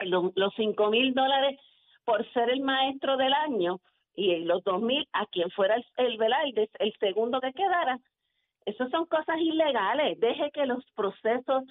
los, 0.00 0.32
los 0.34 0.52
cinco 0.56 0.90
mil 0.90 1.14
dólares 1.14 1.58
por 2.04 2.30
ser 2.32 2.50
el 2.50 2.60
maestro 2.60 3.16
del 3.16 3.32
año 3.32 3.80
y 4.14 4.44
los 4.44 4.62
dos 4.64 4.82
mil 4.82 5.06
a 5.12 5.26
quien 5.26 5.50
fuera 5.50 5.76
el, 5.76 5.84
el, 5.96 6.68
el, 6.78 6.94
segundo 6.98 7.40
que 7.40 7.52
quedara. 7.52 7.98
Eso 8.66 8.88
son 8.90 9.06
cosas 9.06 9.38
ilegales. 9.38 10.18
Deje 10.20 10.50
que 10.52 10.66
los 10.66 10.84
procesos 10.92 11.64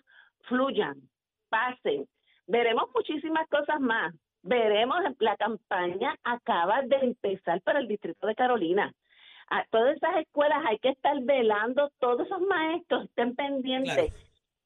fluyan, 0.43 0.95
pasen. 1.49 2.07
Veremos 2.47 2.85
muchísimas 2.95 3.47
cosas 3.49 3.79
más. 3.79 4.13
Veremos, 4.41 4.97
la 5.19 5.35
campaña 5.35 6.15
acaba 6.23 6.81
de 6.83 6.95
empezar 6.97 7.61
para 7.61 7.79
el 7.79 7.87
Distrito 7.87 8.25
de 8.25 8.35
Carolina. 8.35 8.93
A 9.49 9.65
todas 9.69 9.97
esas 9.97 10.15
escuelas 10.17 10.63
hay 10.67 10.77
que 10.79 10.89
estar 10.89 11.19
velando, 11.21 11.91
todos 11.99 12.25
esos 12.25 12.39
maestros 12.41 13.05
estén 13.05 13.35
pendientes, 13.35 13.93
Claro. 13.95 14.13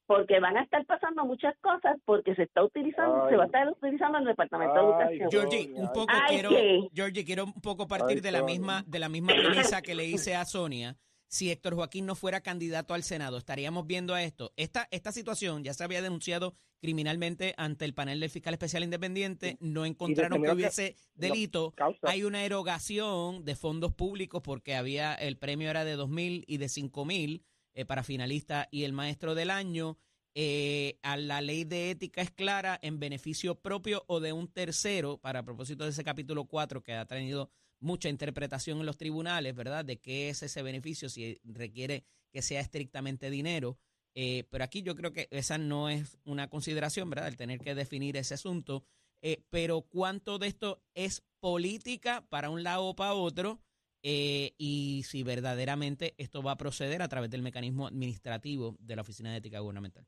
porque 0.06 0.38
van 0.40 0.56
a 0.58 0.62
estar 0.62 0.84
pasando 0.84 1.24
muchas 1.24 1.56
cosas, 1.60 1.96
porque 2.04 2.34
se 2.34 2.42
está 2.44 2.62
utilizando, 2.62 3.24
Ay. 3.24 3.30
se 3.30 3.36
va 3.36 3.44
a 3.44 3.46
estar 3.46 3.68
utilizando 3.68 4.18
en 4.18 4.22
el 4.24 4.28
Departamento 4.28 4.74
de 4.74 4.80
Educación. 4.80 5.30
Georgie, 5.30 5.72
un 5.74 5.88
poco 5.92 6.06
ay, 6.12 6.20
quiero. 6.28 6.50
Georgie, 6.94 7.24
quiero 7.24 7.44
un 7.44 7.60
poco 7.62 7.88
partir 7.88 8.18
Ay, 8.18 8.20
de 8.20 8.30
la 8.32 8.42
misma, 8.42 8.82
de 8.86 8.98
la 8.98 9.08
misma 9.08 9.32
premisa 9.34 9.80
que 9.82 9.94
le 9.94 10.04
hice 10.04 10.36
a 10.36 10.44
Sonia. 10.44 10.96
Si 11.34 11.50
Héctor 11.50 11.74
Joaquín 11.74 12.06
no 12.06 12.14
fuera 12.14 12.42
candidato 12.42 12.94
al 12.94 13.02
Senado, 13.02 13.38
estaríamos 13.38 13.88
viendo 13.88 14.14
a 14.14 14.22
esto. 14.22 14.52
Esta, 14.54 14.86
esta 14.92 15.10
situación 15.10 15.64
ya 15.64 15.74
se 15.74 15.82
había 15.82 16.00
denunciado 16.00 16.54
criminalmente 16.80 17.54
ante 17.56 17.84
el 17.84 17.92
panel 17.92 18.20
del 18.20 18.30
fiscal 18.30 18.54
especial 18.54 18.84
independiente. 18.84 19.56
No 19.58 19.84
encontraron 19.84 20.40
que 20.44 20.52
hubiese 20.52 20.94
delito. 21.16 21.74
Hay 22.02 22.22
una 22.22 22.44
erogación 22.44 23.44
de 23.44 23.56
fondos 23.56 23.92
públicos 23.92 24.42
porque 24.44 24.76
había 24.76 25.12
el 25.12 25.36
premio 25.36 25.68
era 25.70 25.84
de 25.84 25.96
dos 25.96 26.08
mil 26.08 26.44
y 26.46 26.58
de 26.58 26.68
cinco 26.68 27.04
mil 27.04 27.42
eh, 27.74 27.84
para 27.84 28.04
finalista 28.04 28.68
y 28.70 28.84
el 28.84 28.92
maestro 28.92 29.34
del 29.34 29.50
año. 29.50 29.98
Eh, 30.36 31.00
a 31.02 31.16
la 31.16 31.40
ley 31.40 31.64
de 31.64 31.90
ética 31.90 32.22
es 32.22 32.30
clara 32.30 32.78
en 32.80 33.00
beneficio 33.00 33.56
propio 33.56 34.04
o 34.06 34.20
de 34.20 34.32
un 34.32 34.46
tercero, 34.46 35.18
para 35.18 35.42
propósito 35.42 35.82
de 35.82 35.90
ese 35.90 36.04
capítulo 36.04 36.44
4 36.44 36.80
que 36.80 36.92
ha 36.92 37.06
tenido 37.06 37.50
mucha 37.84 38.08
interpretación 38.08 38.80
en 38.80 38.86
los 38.86 38.96
tribunales, 38.96 39.54
¿verdad? 39.54 39.84
De 39.84 39.98
qué 39.98 40.30
es 40.30 40.42
ese 40.42 40.62
beneficio, 40.62 41.08
si 41.08 41.38
requiere 41.44 42.04
que 42.32 42.42
sea 42.42 42.60
estrictamente 42.60 43.30
dinero. 43.30 43.78
Eh, 44.16 44.44
pero 44.50 44.64
aquí 44.64 44.82
yo 44.82 44.94
creo 44.94 45.12
que 45.12 45.28
esa 45.30 45.58
no 45.58 45.88
es 45.88 46.18
una 46.24 46.48
consideración, 46.48 47.10
¿verdad? 47.10 47.28
El 47.28 47.36
tener 47.36 47.60
que 47.60 47.74
definir 47.74 48.16
ese 48.16 48.34
asunto. 48.34 48.84
Eh, 49.22 49.42
pero 49.50 49.82
cuánto 49.82 50.38
de 50.38 50.46
esto 50.48 50.82
es 50.94 51.22
política 51.40 52.24
para 52.28 52.50
un 52.50 52.62
lado 52.62 52.86
o 52.86 52.94
para 52.96 53.14
otro 53.14 53.60
eh, 54.02 54.52
y 54.58 55.02
si 55.04 55.22
verdaderamente 55.22 56.14
esto 56.18 56.42
va 56.42 56.52
a 56.52 56.56
proceder 56.58 57.00
a 57.02 57.08
través 57.08 57.30
del 57.30 57.42
mecanismo 57.42 57.86
administrativo 57.86 58.76
de 58.80 58.96
la 58.96 59.02
Oficina 59.02 59.30
de 59.30 59.38
Ética 59.38 59.60
Gubernamental. 59.60 60.06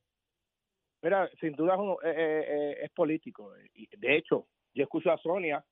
Mira, 1.02 1.30
sin 1.40 1.52
duda 1.52 1.74
es, 1.74 1.80
un- 1.80 1.96
eh, 2.04 2.76
es 2.84 2.90
político. 2.90 3.52
De 3.98 4.16
hecho, 4.16 4.48
yo 4.74 4.82
escucho 4.82 5.10
a 5.10 5.18
Sonia 5.18 5.64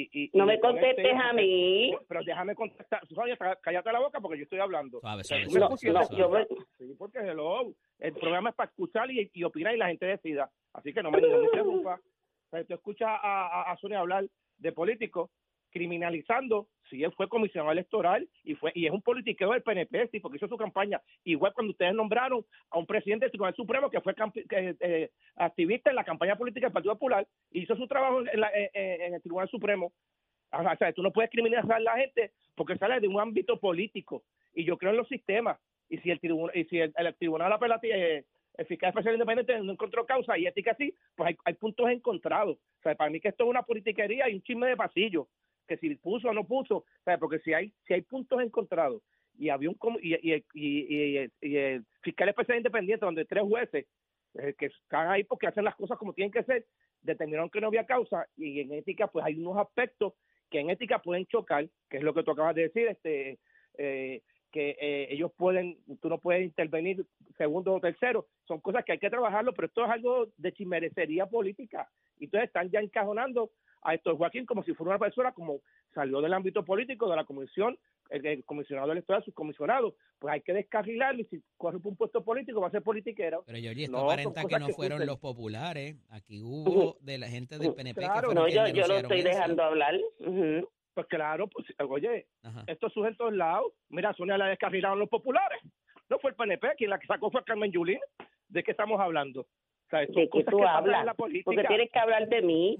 y... 0.00 0.24
y- 0.24 0.30
No 0.34 0.44
y 0.44 0.46
me 0.46 0.60
con 0.60 0.72
contestes 0.72 1.04
este- 1.06 1.16
a 1.16 1.32
mí. 1.32 1.94
Pero 2.08 2.20
déjame 2.24 2.54
contestar. 2.54 3.06
Sonia, 3.08 3.36
cá- 3.36 3.58
cállate 3.62 3.92
la 3.92 4.00
boca 4.00 4.20
porque 4.20 4.38
yo 4.38 4.44
estoy 4.44 4.58
hablando. 4.60 5.00
Suave, 5.00 5.24
suave, 5.24 5.44
Tú 5.44 5.50
suave, 5.50 5.68
No, 5.70 5.76
suave, 5.76 5.98
no, 5.98 6.04
suave. 6.06 6.20
yo 6.22 6.28
me- 6.30 6.46
Sí, 6.78 6.94
porque 6.98 7.18
hello, 7.18 7.72
el 7.98 8.12
programa 8.14 8.50
es 8.50 8.56
para 8.56 8.70
escuchar 8.70 9.10
y, 9.10 9.30
y 9.32 9.44
opinar 9.44 9.74
y 9.74 9.78
la 9.78 9.88
gente 9.88 10.06
decida. 10.06 10.50
Así 10.72 10.92
que 10.92 11.02
no 11.02 11.10
me, 11.10 11.20
no 11.20 11.38
me 11.38 11.44
interrumpa. 11.44 11.94
O 11.96 12.50
sea, 12.50 12.64
Tú 12.64 12.74
escuchas 12.74 13.08
a, 13.08 13.46
a, 13.68 13.72
a 13.72 13.76
Sonia 13.78 14.00
hablar 14.00 14.24
de 14.58 14.72
políticos 14.72 15.30
criminalizando 15.72 16.68
si 16.88 17.02
él 17.02 17.12
fue 17.16 17.28
comisionado 17.28 17.72
electoral 17.72 18.28
y 18.44 18.54
fue 18.54 18.70
y 18.74 18.86
es 18.86 18.92
un 18.92 19.02
politiqueo 19.02 19.52
del 19.52 19.62
PNP, 19.62 20.08
sí, 20.12 20.20
porque 20.20 20.36
hizo 20.36 20.48
su 20.48 20.56
campaña. 20.56 21.00
Igual 21.24 21.52
cuando 21.54 21.70
ustedes 21.72 21.94
nombraron 21.94 22.44
a 22.70 22.78
un 22.78 22.86
presidente 22.86 23.24
del 23.24 23.30
Tribunal 23.32 23.54
Supremo 23.56 23.90
que 23.90 24.00
fue 24.02 24.14
que, 24.48 24.76
eh, 24.80 25.10
activista 25.36 25.90
en 25.90 25.96
la 25.96 26.04
campaña 26.04 26.36
política 26.36 26.66
del 26.66 26.72
Partido 26.72 26.94
Popular, 26.94 27.26
hizo 27.50 27.74
su 27.76 27.86
trabajo 27.88 28.20
en, 28.20 28.40
la- 28.40 28.50
eh, 28.54 28.70
eh, 28.74 28.98
en 29.06 29.14
el 29.14 29.22
Tribunal 29.22 29.48
Supremo. 29.48 29.92
O 30.52 30.76
sea, 30.76 30.92
tú 30.92 31.02
no 31.02 31.10
puedes 31.12 31.30
criminalizar 31.30 31.76
a 31.76 31.80
la 31.80 31.96
gente 31.96 32.32
porque 32.54 32.76
sale 32.76 33.00
de 33.00 33.08
un 33.08 33.18
ámbito 33.18 33.58
político. 33.58 34.22
Y 34.54 34.64
yo 34.64 34.76
creo 34.76 34.90
en 34.90 34.98
los 34.98 35.08
sistemas. 35.08 35.58
Y 35.88 35.96
si 35.98 36.10
el 36.10 36.20
tribunal, 36.20 36.54
y 36.56 36.64
si 36.64 36.78
el, 36.78 36.92
el 36.94 37.14
tribunal 37.14 37.50
apelativo, 37.52 37.94
eh, 37.94 38.24
el 38.58 38.66
fiscal 38.66 38.90
especial 38.90 39.14
independiente 39.14 39.58
no 39.60 39.72
encontró 39.72 40.04
causa 40.04 40.36
y 40.36 40.46
ética 40.46 40.74
sí, 40.78 40.94
pues 41.16 41.28
hay, 41.30 41.36
hay 41.46 41.54
puntos 41.54 41.88
encontrados. 41.88 42.58
O 42.58 42.82
sea, 42.82 42.94
para 42.94 43.08
mí 43.10 43.18
que 43.18 43.28
esto 43.28 43.44
es 43.44 43.50
una 43.50 43.62
politiquería 43.62 44.28
y 44.28 44.34
un 44.34 44.42
chisme 44.42 44.66
de 44.66 44.76
pasillo, 44.76 45.26
que 45.66 45.76
si 45.78 45.94
puso 45.96 46.28
o 46.28 46.32
no 46.34 46.44
puso, 46.46 46.84
sea, 47.04 47.18
porque 47.18 47.38
si 47.40 47.52
hay, 47.52 47.72
si 47.86 47.94
hay 47.94 48.02
puntos 48.02 48.40
encontrados 48.42 49.02
y 49.38 49.48
había 49.48 49.70
un 49.70 49.78
y, 50.00 50.14
y, 50.32 50.44
y- 50.54 51.28
y 51.40 51.56
el 51.56 51.84
fiscal 52.02 52.28
especial 52.28 52.58
independiente 52.58 53.04
donde 53.06 53.24
tres 53.24 53.42
jueces 53.44 53.86
eh, 54.34 54.54
que 54.58 54.66
están 54.66 55.08
ahí 55.08 55.24
porque 55.24 55.46
hacen 55.46 55.64
las 55.64 55.74
cosas 55.76 55.98
como 55.98 56.12
tienen 56.12 56.32
que 56.32 56.42
ser, 56.44 56.66
determinaron 57.00 57.50
que 57.50 57.60
no 57.60 57.68
había 57.68 57.86
causa 57.86 58.26
y 58.36 58.60
en 58.60 58.72
ética 58.72 59.06
pues 59.08 59.24
hay 59.24 59.38
unos 59.38 59.56
aspectos 59.58 60.14
que 60.50 60.60
en 60.60 60.70
ética 60.70 60.98
pueden 61.00 61.26
chocar, 61.26 61.68
que 61.88 61.96
es 61.96 62.02
lo 62.02 62.12
que 62.12 62.22
tú 62.22 62.30
acabas 62.32 62.54
de 62.54 62.62
decir, 62.62 62.86
este 62.88 63.38
eh, 63.78 64.20
que 64.50 64.76
eh, 64.78 65.06
ellos 65.10 65.32
pueden, 65.34 65.78
tú 66.02 66.10
no 66.10 66.18
puedes 66.18 66.44
intervenir 66.44 67.06
segundo 67.38 67.72
o 67.72 67.80
tercero, 67.80 68.26
son 68.46 68.60
cosas 68.60 68.84
que 68.84 68.92
hay 68.92 68.98
que 68.98 69.08
trabajarlo, 69.08 69.54
pero 69.54 69.66
esto 69.68 69.82
es 69.84 69.90
algo 69.90 70.26
de 70.36 70.52
chimerecería 70.52 71.24
política. 71.26 71.88
Y 72.18 72.24
entonces 72.26 72.48
están 72.48 72.70
ya 72.70 72.80
encajonando 72.80 73.50
a 73.82 73.94
esto 73.94 74.16
Joaquín 74.16 74.46
como 74.46 74.62
si 74.62 74.74
fuera 74.74 74.90
una 74.92 74.98
persona 74.98 75.32
como 75.32 75.60
salió 75.94 76.20
del 76.20 76.32
ámbito 76.32 76.64
político, 76.64 77.08
de 77.10 77.16
la 77.16 77.24
comisión, 77.24 77.76
el, 78.10 78.24
el 78.26 78.44
comisionado 78.44 78.92
electoral, 78.92 79.24
sus 79.24 79.34
comisionados, 79.34 79.94
pues 80.18 80.32
hay 80.34 80.40
que 80.42 80.52
descarrilarlo 80.52 81.20
y 81.22 81.24
si 81.24 81.42
corre 81.56 81.78
por 81.80 81.90
un 81.92 81.96
puesto 81.96 82.22
político 82.24 82.60
va 82.60 82.68
a 82.68 82.70
ser 82.70 82.82
politiquero. 82.82 83.42
Pero 83.46 83.58
Georgie, 83.58 83.84
esto 83.84 83.96
No, 83.96 84.04
aparenta 84.04 84.44
que 84.44 84.58
no 84.58 84.66
que 84.68 84.72
fueron 84.74 85.04
los 85.06 85.18
populares. 85.18 85.96
Aquí 86.10 86.40
hubo 86.42 86.96
de 87.00 87.18
la 87.18 87.28
gente 87.28 87.58
del 87.58 87.74
PNP 87.74 88.00
que 88.00 88.06
Claro. 88.06 88.26
fueron 88.30 88.44
No, 88.44 88.48
yo, 88.48 88.66
yo 88.68 88.86
lo 88.86 88.96
estoy 88.98 89.18
eso. 89.20 89.28
dejando 89.28 89.62
hablar. 89.62 89.94
Pues 90.94 91.06
claro, 91.06 91.48
pues 91.48 91.66
oye, 91.88 92.26
Ajá. 92.42 92.64
esto 92.66 92.90
surge 92.90 93.10
en 93.10 93.16
todos 93.16 93.32
lados. 93.32 93.72
Mira, 93.88 94.12
Sonia 94.14 94.36
la 94.36 94.46
descarrilaron 94.48 94.98
los 94.98 95.08
populares. 95.08 95.58
No 96.10 96.18
fue 96.18 96.30
el 96.30 96.36
PNP, 96.36 96.74
quien 96.76 96.90
la 96.90 96.98
que 96.98 97.06
sacó 97.06 97.30
fue 97.30 97.42
Carmen 97.44 97.72
Yulín. 97.72 97.98
¿De 98.48 98.62
qué 98.62 98.72
estamos 98.72 99.00
hablando? 99.00 99.40
O 99.40 99.46
sea, 99.88 100.00
¿De 100.00 100.08
qué 100.08 100.44
tú 100.44 100.58
que 100.58 100.64
hablas? 100.66 101.06
Porque 101.16 101.42
tienes 101.66 101.90
que 101.90 101.98
hablar 101.98 102.28
de 102.28 102.42
mí. 102.42 102.78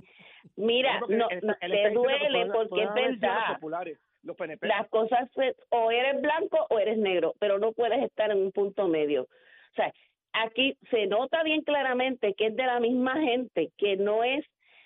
Mira, 0.57 1.01
no, 1.09 1.29
te 1.29 1.91
duele 1.91 2.47
porque 2.53 2.83
es 2.83 2.95
verdad. 2.95 3.55
populares, 3.55 3.99
los 4.23 4.37
PNP. 4.37 4.67
Las 4.67 4.89
cosas, 4.89 5.29
o 5.71 5.91
eres 5.91 6.21
blanco 6.21 6.67
o 6.71 6.79
eres 6.79 6.99
negro, 6.99 7.35
pero 7.39 7.59
no 7.59 7.73
puedes 7.73 8.03
estar 8.03 8.31
en 8.31 8.39
un 8.39 8.53
punto 8.53 8.89
medio. 8.89 9.23
O 9.23 9.75
sea, 9.75 9.93
aquí 10.33 10.77
se 10.91 11.07
nota 11.07 11.43
bien 11.43 11.63
claramente 11.63 12.35
que 12.35 12.47
es 12.47 12.57
de 12.57 12.67
la 12.67 12.81
misma 12.81 13.21
gente, 13.21 13.71
que 13.77 13.97
no 13.97 14.25
es 14.25 14.45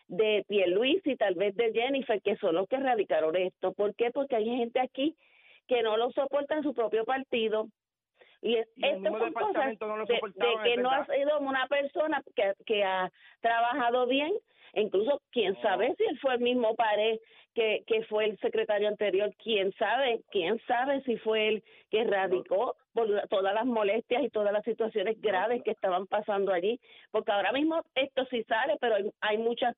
de 0.08 0.44
Pierluis 0.48 1.04
y 1.04 1.16
tal 1.16 1.34
vez 1.34 1.54
de 1.56 1.72
Jennifer, 1.72 2.20
que 2.22 2.36
son 2.36 2.54
los 2.54 2.68
que 2.68 2.76
radicaron 2.76 3.36
esto. 3.36 3.72
¿Por 3.72 3.94
qué? 3.94 4.10
Porque 4.10 4.36
hay 4.36 4.44
gente 4.44 4.80
aquí 4.80 5.16
que 5.66 5.82
no 5.82 5.96
lo 5.96 6.10
soporta 6.12 6.54
en 6.54 6.62
su 6.62 6.74
propio 6.74 7.04
partido. 7.04 7.68
Y, 8.46 8.56
es- 8.56 8.68
Y 8.76 8.86
estas 8.86 9.12
son 9.18 9.32
cosas 9.32 9.54
no 9.80 9.96
de, 10.06 10.20
que 10.64 10.76
no 10.76 10.90
ha 10.90 11.06
sido 11.06 11.38
una 11.40 11.66
persona 11.66 12.22
que, 12.34 12.54
que 12.64 12.84
ha 12.84 13.10
trabajado 13.40 14.06
bien, 14.06 14.32
incluso 14.74 15.20
quién 15.32 15.60
sabe 15.62 15.94
si 15.96 16.04
él 16.04 16.18
fue 16.20 16.34
el 16.34 16.40
mismo 16.40 16.74
pared 16.76 17.18
que, 17.54 17.82
que 17.86 18.04
fue 18.04 18.26
el 18.26 18.38
secretario 18.38 18.86
anterior, 18.88 19.32
quién 19.42 19.72
sabe, 19.78 20.20
quién 20.30 20.60
sabe 20.66 21.00
si 21.02 21.16
fue 21.16 21.48
él 21.48 21.64
que 21.90 22.04
radicó 22.04 22.76
por 22.92 23.08
todas 23.28 23.54
las 23.54 23.64
molestias 23.64 24.22
y 24.22 24.28
todas 24.28 24.52
las 24.52 24.62
situaciones 24.64 25.20
graves 25.22 25.62
que 25.62 25.70
estaban 25.70 26.06
pasando 26.06 26.52
allí, 26.52 26.78
porque 27.10 27.32
ahora 27.32 27.52
mismo 27.52 27.82
esto 27.94 28.26
sí 28.26 28.44
sale, 28.44 28.76
pero 28.80 28.96
hay, 28.96 29.10
hay 29.22 29.38
muchas 29.38 29.74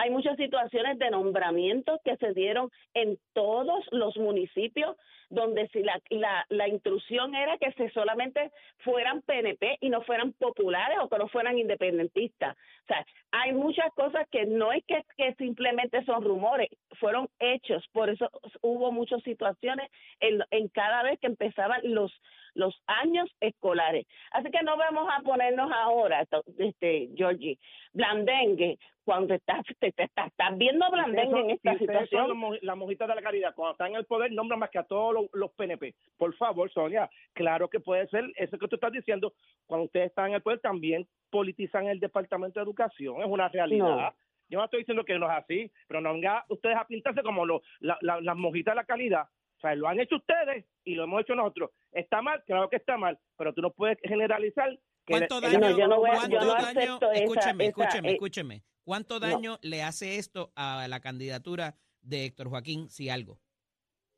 hay 0.00 0.08
muchas 0.08 0.38
situaciones 0.38 0.98
de 0.98 1.10
nombramientos 1.10 2.00
que 2.02 2.16
se 2.16 2.32
dieron 2.32 2.70
en 2.94 3.18
todos 3.34 3.84
los 3.92 4.16
municipios 4.16 4.96
donde 5.28 5.68
si 5.68 5.82
la, 5.82 6.00
la, 6.08 6.46
la 6.48 6.68
intrusión 6.68 7.34
era 7.34 7.58
que 7.58 7.70
se 7.72 7.90
solamente 7.90 8.50
fueran 8.78 9.20
PNP 9.20 9.76
y 9.82 9.90
no 9.90 10.00
fueran 10.00 10.32
populares 10.32 10.98
o 11.02 11.08
que 11.10 11.18
no 11.18 11.28
fueran 11.28 11.58
independentistas. 11.58 12.56
O 12.56 12.86
sea, 12.86 13.06
hay 13.30 13.52
muchas 13.52 13.92
cosas 13.94 14.26
que 14.30 14.46
no 14.46 14.72
es 14.72 14.82
que, 14.86 15.04
que 15.18 15.34
simplemente 15.34 16.02
son 16.06 16.24
rumores, 16.24 16.70
fueron 16.98 17.28
hechos. 17.38 17.86
Por 17.92 18.08
eso 18.08 18.30
hubo 18.62 18.90
muchas 18.92 19.22
situaciones 19.22 19.90
en, 20.18 20.42
en 20.50 20.68
cada 20.68 21.02
vez 21.02 21.20
que 21.20 21.26
empezaban 21.26 21.80
los 21.84 22.10
los 22.54 22.74
años 22.86 23.28
escolares. 23.40 24.06
Así 24.32 24.50
que 24.50 24.62
no 24.62 24.76
vamos 24.76 25.08
a 25.10 25.22
ponernos 25.22 25.70
ahora, 25.72 26.24
este 26.58 27.10
Georgie, 27.16 27.58
blandengue, 27.92 28.78
cuando 29.04 29.34
estás, 29.34 29.64
te, 29.78 29.92
te- 29.92 30.04
estás, 30.04 30.28
estás 30.28 30.56
viendo 30.56 30.88
blandengue 30.90 31.40
en 31.40 31.50
esta 31.50 31.70
son 31.72 31.78
situación. 31.78 32.58
la 32.62 32.74
mojita 32.74 33.06
de 33.06 33.14
la 33.14 33.22
caridad. 33.22 33.54
Cuando 33.54 33.72
están 33.72 33.88
en 33.90 33.96
el 33.96 34.04
poder, 34.04 34.30
nombran 34.32 34.60
más 34.60 34.70
que 34.70 34.78
a 34.78 34.84
todos 34.84 35.14
los, 35.14 35.24
los 35.32 35.50
PNP. 35.52 35.94
Por 36.16 36.34
favor, 36.36 36.70
Sonia, 36.70 37.10
claro 37.32 37.68
que 37.68 37.80
puede 37.80 38.06
ser 38.08 38.24
eso 38.36 38.58
que 38.58 38.68
tú 38.68 38.76
estás 38.76 38.92
diciendo. 38.92 39.32
Cuando 39.66 39.86
ustedes 39.86 40.06
están 40.08 40.28
en 40.28 40.34
el 40.34 40.42
poder, 40.42 40.60
también 40.60 41.06
politizan 41.30 41.86
el 41.88 41.98
Departamento 41.98 42.60
de 42.60 42.64
Educación. 42.64 43.20
Es 43.20 43.26
una 43.26 43.48
realidad. 43.48 43.86
No. 43.96 44.14
Yo 44.48 44.58
no 44.58 44.64
estoy 44.64 44.80
diciendo 44.80 45.04
que 45.04 45.18
no 45.18 45.26
es 45.26 45.32
así, 45.38 45.70
pero 45.88 46.00
no 46.00 46.12
vengan 46.12 46.42
ustedes 46.48 46.76
a 46.76 46.84
pintarse 46.86 47.22
como 47.22 47.46
la- 47.46 47.98
la- 48.00 48.20
las 48.20 48.36
mojitas 48.36 48.72
de 48.72 48.76
la 48.76 48.84
calidad. 48.84 49.24
O 49.60 49.62
sea, 49.62 49.74
lo 49.74 49.88
han 49.88 50.00
hecho 50.00 50.16
ustedes 50.16 50.64
y 50.84 50.94
lo 50.94 51.04
hemos 51.04 51.20
hecho 51.20 51.34
nosotros. 51.34 51.70
¿Está 51.92 52.22
mal? 52.22 52.42
Claro 52.46 52.70
que 52.70 52.76
está 52.76 52.96
mal, 52.96 53.18
pero 53.36 53.52
tú 53.52 53.60
no 53.60 53.70
puedes 53.72 53.98
generalizar. 54.02 54.70
Que 55.04 55.12
¿Cuánto 55.12 55.40
daño, 55.40 55.58
No, 55.58 55.78
yo 55.78 55.86
no 55.86 55.98
voy 55.98 56.10
a- 56.10 56.14
cuánto 56.14 56.36
yo 56.36 56.40
no 56.46 56.52
daño- 56.54 56.66
acepto 56.80 57.12
esa- 57.12 57.22
escúcheme, 57.24 57.64
esa, 57.66 57.68
escúcheme, 57.82 58.08
eh, 58.08 58.12
escúcheme. 58.12 58.62
¿Cuánto 58.84 59.20
daño 59.20 59.58
le 59.60 59.82
hace 59.82 60.16
esto 60.16 60.50
a 60.56 60.86
la 60.88 61.00
candidatura 61.00 61.76
de 62.00 62.24
Héctor 62.24 62.48
Joaquín, 62.48 62.88
si 62.88 63.10
algo? 63.10 63.38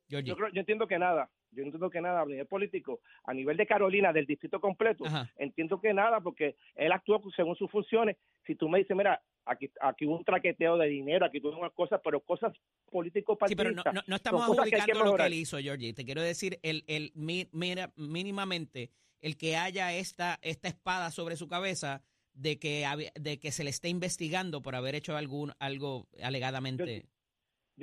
Georgie. 0.09 0.29
Yo, 0.31 0.37
creo, 0.37 0.49
yo 0.53 0.61
entiendo 0.61 0.87
que 0.87 0.99
nada. 0.99 1.29
Yo 1.53 1.63
entiendo 1.63 1.91
que 1.91 2.01
nada 2.01 2.23
a 2.23 2.27
nivel 2.27 2.47
político, 2.47 3.01
a 3.25 3.35
nivel 3.35 3.57
de 3.57 3.67
Carolina, 3.67 4.13
del 4.13 4.27
distrito 4.27 4.61
completo, 4.61 5.05
Ajá. 5.07 5.31
entiendo 5.37 5.81
que 5.81 5.93
nada, 5.93 6.21
porque 6.21 6.57
él 6.75 6.93
actuó 6.93 7.21
según 7.37 7.57
sus 7.57 7.71
funciones. 7.71 8.17
Si 8.47 8.55
tú 8.55 8.69
me 8.69 8.79
dices, 8.79 8.97
mira, 8.97 9.23
aquí, 9.45 9.71
aquí 9.81 10.07
hubo 10.07 10.17
un 10.17 10.25
traqueteo 10.25 10.77
de 10.79 10.87
dinero, 10.89 11.27
aquí 11.27 11.41
tuvo 11.41 11.59
unas 11.59 11.73
cosas, 11.73 12.01
pero 12.03 12.21
cosas 12.21 12.53
políticos 12.91 13.39
Sí, 13.47 13.55
pero 13.55 13.71
no, 13.71 13.83
partidistas. 13.83 13.95
no, 13.95 14.03
no 14.07 14.17
estamos 14.17 14.45
que 14.47 14.53
adjudicando 14.53 15.05
lo 15.05 15.17
que 15.17 15.27
él 15.27 15.35
hizo, 15.35 15.59
Georgie. 15.59 15.93
Te 15.93 16.05
quiero 16.05 16.23
decir, 16.23 16.59
el, 16.63 16.85
el, 16.87 17.13
mi- 17.15 17.49
mira, 17.53 17.93
mínimamente, 17.97 18.91
el 19.21 19.37
que 19.37 19.57
haya 19.57 19.93
esta, 19.95 20.39
esta 20.43 20.69
espada 20.69 21.11
sobre 21.11 21.37
su 21.37 21.49
cabeza 21.49 22.03
de 22.35 22.59
que, 22.59 22.87
de 23.15 23.39
que 23.39 23.53
se 23.53 23.63
le 23.63 23.69
esté 23.71 23.91
investigando 23.91 24.63
por 24.63 24.75
haber 24.75 24.95
hecho 24.95 25.17
algún, 25.19 25.53
algo 25.59 26.09
alegadamente. 26.23 27.03
Yo 27.03 27.09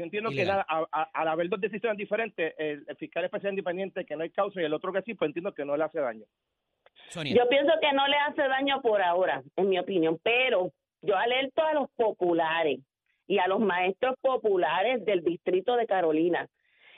entiendo 0.03 0.31
Ilegal. 0.31 0.63
que 0.67 0.73
a- 0.73 0.87
a- 0.91 1.09
al 1.13 1.27
haber 1.27 1.49
dos 1.49 1.59
decisiones 1.61 1.97
diferentes, 1.97 2.53
el, 2.57 2.83
el 2.87 2.95
fiscal 2.97 3.23
especial 3.25 3.53
independiente 3.53 4.05
que 4.05 4.15
no 4.15 4.23
hay 4.23 4.29
causa 4.29 4.61
y 4.61 4.65
el 4.65 4.73
otro 4.73 4.91
que 4.93 5.01
sí, 5.01 5.13
pues 5.13 5.29
entiendo 5.29 5.53
que 5.53 5.65
no 5.65 5.75
le 5.77 5.83
hace 5.83 5.99
daño. 5.99 6.25
Sonia. 7.09 7.33
Yo 7.35 7.47
pienso 7.49 7.71
que 7.81 7.91
no 7.93 8.07
le 8.07 8.17
hace 8.17 8.41
daño 8.47 8.81
por 8.81 9.01
ahora, 9.01 9.41
en 9.55 9.69
mi 9.69 9.79
opinión, 9.79 10.19
pero 10.21 10.71
yo 11.01 11.15
alerto 11.17 11.63
a 11.63 11.73
los 11.73 11.89
populares 11.95 12.79
y 13.27 13.39
a 13.39 13.47
los 13.47 13.59
maestros 13.59 14.15
populares 14.21 15.03
del 15.05 15.23
distrito 15.23 15.75
de 15.75 15.87
Carolina. 15.87 16.47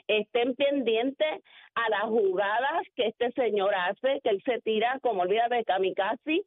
Estén 0.08 0.54
pendientes 0.56 1.40
a 1.74 1.88
las 1.88 2.02
jugadas 2.02 2.82
que 2.96 3.06
este 3.06 3.30
señor 3.32 3.74
hace, 3.74 4.20
que 4.22 4.30
él 4.30 4.42
se 4.44 4.60
tira, 4.60 4.98
como 5.00 5.22
olvida 5.22 5.48
de 5.48 5.64
kamikaze, 5.64 6.42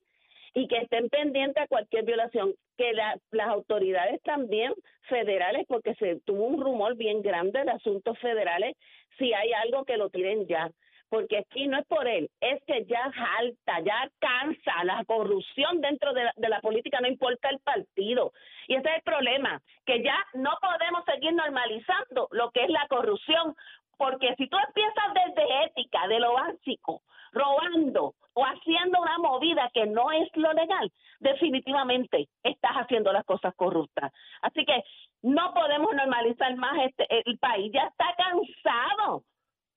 y 0.56 0.68
que 0.68 0.78
estén 0.78 1.10
pendientes 1.10 1.62
a 1.62 1.68
cualquier 1.68 2.06
violación. 2.06 2.56
Que 2.78 2.94
la- 2.94 3.18
las 3.32 3.50
autoridades 3.50 4.22
también 4.24 4.74
federales, 5.04 5.65
porque 5.68 5.94
se 5.96 6.20
tuvo 6.26 6.46
un 6.46 6.60
rumor 6.60 6.96
bien 6.96 7.22
grande 7.22 7.63
de 7.63 7.72
asuntos 7.72 8.18
federales, 8.20 8.76
si 9.20 9.32
hay 9.34 9.54
algo 9.54 9.86
que 9.86 9.98
lo 9.98 10.10
tiren 10.10 10.48
ya 10.48 10.72
porque 11.10 11.38
aquí 11.38 11.68
no 11.68 11.78
es 11.78 11.86
por 11.86 12.08
él, 12.08 12.30
es 12.41 12.62
que 12.65 12.84
ya 12.86 13.12
jalta, 13.12 13.80
ya 13.82 14.10
cansa 14.20 14.84
la 14.84 15.06
corrupción 15.06 15.80
dentro 15.80 16.13
de 16.13 16.24
la, 16.26 16.34
de 16.36 16.50
la 16.50 16.60
política, 16.62 17.00
no 17.00 17.08
importa 17.08 17.48
el 17.50 17.60
partido. 17.60 18.34
Y 18.68 18.76
ese 18.76 18.89
es 18.89 18.96
el 18.96 19.02
problema, 19.04 19.62
que 19.86 20.02
ya 20.04 20.18
no 20.34 20.58
podemos 20.60 21.06
seguir 21.06 21.32
normalizando 21.34 22.28
lo 22.32 22.50
que 22.52 22.63
es 22.63 22.70
la 22.70 22.88
corrupción, 22.89 23.56
porque 23.98 24.34
si 24.36 24.48
tú 24.50 24.58
empiezas 24.68 25.13
desde 25.13 25.65
ética, 25.65 26.08
de 26.08 26.20
lo 26.20 26.34
básico, 26.34 27.02
robando 27.36 28.15
o 28.34 28.43
haciendo 28.43 29.00
una 29.00 29.19
movida 29.19 29.69
que 29.74 29.86
no 29.86 30.12
es 30.12 30.28
lo 30.36 30.52
legal, 30.54 30.91
definitivamente 31.19 32.28
estás 32.41 32.74
haciendo 32.74 33.13
las 33.13 33.26
cosas 33.26 33.54
corruptas. 33.56 34.12
Así 34.41 34.65
que 34.65 34.84
no 35.21 35.54
podemos 35.54 35.93
normalizar 35.93 36.56
más 36.56 36.78
este 36.84 37.06
el 37.10 37.38
país, 37.38 37.71
ya 37.71 37.84
está 37.84 38.15
cansado 38.17 39.24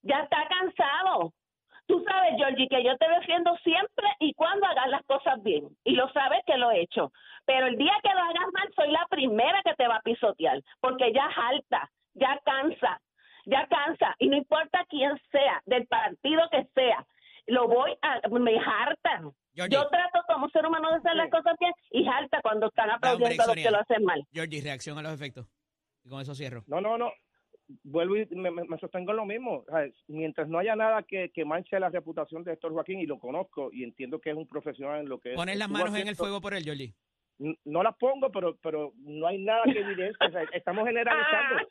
ya 0.03 0.21
está 0.21 0.47
cansado. 0.49 1.33
Tú 1.87 2.05
sabes, 2.07 2.37
Georgie, 2.37 2.68
que 2.68 2.85
yo 2.85 2.97
te 2.99 3.09
defiendo 3.09 3.57
siempre 3.59 4.07
y 4.21 4.35
cuando 4.35 4.66
hagas 4.66 4.88
las 4.88 5.05
cosas 5.07 5.42
bien. 5.42 5.68
Y 5.85 5.92
lo 5.92 6.11
sabes 6.12 6.40
que 6.47 6.59
lo 6.59 6.71
he 6.71 6.83
hecho. 6.83 7.12
Pero 7.47 7.66
el 7.66 7.79
día 7.79 7.94
que 8.03 8.12
lo 8.12 8.21
hagas 8.21 8.53
mal, 8.53 8.68
soy 8.77 8.90
la 8.90 9.07
primera 9.09 9.62
que 9.62 9.75
te 9.75 9.88
va 9.88 9.97
a 9.97 10.03
pisotear. 10.03 10.61
Porque 10.81 11.12
ya 11.12 11.31
jalta, 11.31 11.90
ya 12.12 12.38
cansa, 12.44 13.01
ya 13.47 13.66
cansa. 13.68 14.14
Y 14.18 14.29
no 14.29 14.37
importa 14.37 14.85
quién 14.88 15.18
sea, 15.33 15.62
del 15.64 15.87
partido 15.87 16.49
que 16.51 16.64
sea, 16.75 17.07
lo 17.49 17.67
voy 17.69 17.97
a. 18.03 18.29
Me 18.39 18.57
hartan. 18.59 19.33
Georgie. 19.55 19.75
Yo 19.75 19.89
trato 19.89 20.21
como 20.29 20.49
ser 20.51 20.65
humano 20.67 20.91
de 20.91 20.97
hacer 20.99 21.15
las 21.17 21.31
cosas 21.31 21.55
bien 21.59 21.73
y 21.91 22.05
jalta 22.05 22.41
cuando 22.43 22.69
están 22.69 22.91
aplaudiendo 22.91 23.43
a 23.43 23.47
los 23.47 23.57
que 23.57 23.71
lo 23.71 23.81
hacen 23.81 24.05
mal. 24.05 24.25
Georgie, 24.33 24.63
reacción 24.63 24.97
a 24.99 25.03
los 25.03 25.13
efectos. 25.13 25.47
Y 26.05 26.09
con 26.09 26.21
eso 26.21 26.35
cierro. 26.35 26.63
No, 26.69 26.81
no, 26.81 26.97
no. 26.97 27.11
vuelvo 27.83 28.17
y 28.17 28.27
me, 28.31 28.51
me- 28.51 28.79
sostengo 28.79 29.11
en 29.11 29.17
lo 29.17 29.27
mismo. 29.27 29.65
O 29.69 29.71
sea, 29.71 29.89
Mientras 30.07 30.49
no 30.49 30.59
haya 30.59 30.77
nada 30.77 31.03
que, 31.03 31.31
que 31.35 31.45
manche 31.45 31.79
la 31.81 31.89
reputación 31.91 32.45
de 32.45 32.53
Héctor 32.53 32.73
Joaquín, 32.73 33.01
y 33.01 33.07
lo 33.07 33.19
conozco 33.19 33.71
y 33.73 33.83
entiendo 33.85 34.21
que 34.21 34.31
es 34.31 34.37
un 34.37 34.47
profesional 34.47 35.01
en 35.01 35.09
lo 35.09 35.19
que 35.19 35.33
Pones 35.35 35.59
las 35.59 35.69
manos 35.69 35.95
en 35.97 36.07
el 36.09 36.17
fuego 36.17 36.41
por 36.41 36.55
él, 36.55 36.63
Georgie. 36.63 36.95
No 37.65 37.83
las 37.85 37.97
pongo, 37.97 38.33
pero 38.33 38.57
pero 38.63 38.93
no 38.97 39.27
hay 39.27 39.39
nada 39.39 39.63
que 39.65 39.79
evidencia. 39.79 40.27
O 40.27 40.31
sea, 40.31 40.43
estamos 40.53 40.85
generalizando. 40.87 41.69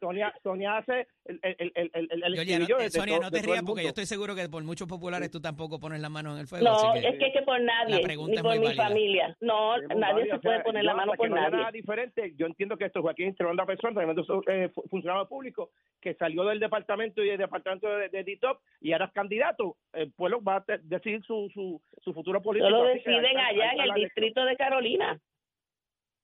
Sonia, 0.00 0.32
Sonia 0.42 0.76
hace 0.78 1.06
el, 1.24 1.38
el, 1.42 1.72
el, 1.74 1.90
el, 1.94 2.34
Georgie, 2.34 2.58
no- 2.58 2.78
eh, 2.80 2.82
de 2.84 2.90
Sonia, 2.90 3.16
to- 3.16 3.22
no 3.22 3.30
te 3.30 3.42
rías 3.42 3.62
porque 3.62 3.82
yo 3.82 3.88
estoy 3.88 4.06
seguro 4.06 4.34
que 4.34 4.48
por 4.48 4.62
muchos 4.64 4.88
populares 4.88 5.30
tú 5.30 5.40
tampoco 5.40 5.78
pones 5.78 6.00
las 6.00 6.10
manos 6.10 6.34
en 6.34 6.40
el 6.40 6.46
fuego. 6.46 6.64
No, 6.64 6.72
así 6.92 7.00
que 7.00 7.08
es 7.08 7.18
que, 7.18 7.26
es 7.26 7.32
que 7.32 7.42
por 7.42 7.60
nadie, 7.60 7.96
la 7.96 8.00
pregunta 8.00 8.30
ni 8.32 8.36
es 8.36 8.42
por 8.42 8.50
muy 8.50 8.58
mi 8.60 8.64
válida. 8.66 8.84
familia. 8.84 9.36
No, 9.40 9.78
nadie 9.78 10.24
se 10.24 10.32
o 10.32 10.40
sea, 10.40 10.40
puede 10.40 10.60
poner 10.62 10.84
la 10.84 10.94
mano 10.94 11.12
por 11.14 11.28
no 11.28 11.36
nadie. 11.36 11.56
nada 11.56 11.70
diferente. 11.70 12.34
Yo 12.36 12.46
entiendo 12.46 12.76
que 12.76 12.86
esto 12.86 13.02
Joaquín 13.02 13.28
es 13.28 13.36
tremenda 13.36 13.66
persona, 13.66 13.94
tremendo 13.94 14.24
eh, 14.48 14.68
fu- 14.74 14.82
funcionario 14.88 15.28
público 15.28 15.70
que 16.00 16.14
salió 16.14 16.44
del 16.44 16.60
departamento 16.60 17.22
y 17.22 17.28
del 17.28 17.38
departamento 17.38 17.88
de, 17.88 18.08
de 18.08 18.24
DITOP 18.24 18.60
y 18.80 18.92
ahora 18.92 19.06
es 19.06 19.12
candidato. 19.12 19.76
El 19.92 20.12
pueblo 20.12 20.42
va 20.42 20.56
a 20.56 20.64
decidir 20.82 21.22
su, 21.24 21.50
su, 21.52 21.80
su 22.02 22.12
futuro 22.14 22.40
político. 22.42 22.74
Ahí 22.84 22.94
deciden 22.98 23.38
allá 23.38 23.72
en 23.72 23.80
el 23.80 23.88
la 23.88 23.94
distrito 23.94 24.44
de 24.44 24.56
Carolina. 24.56 25.20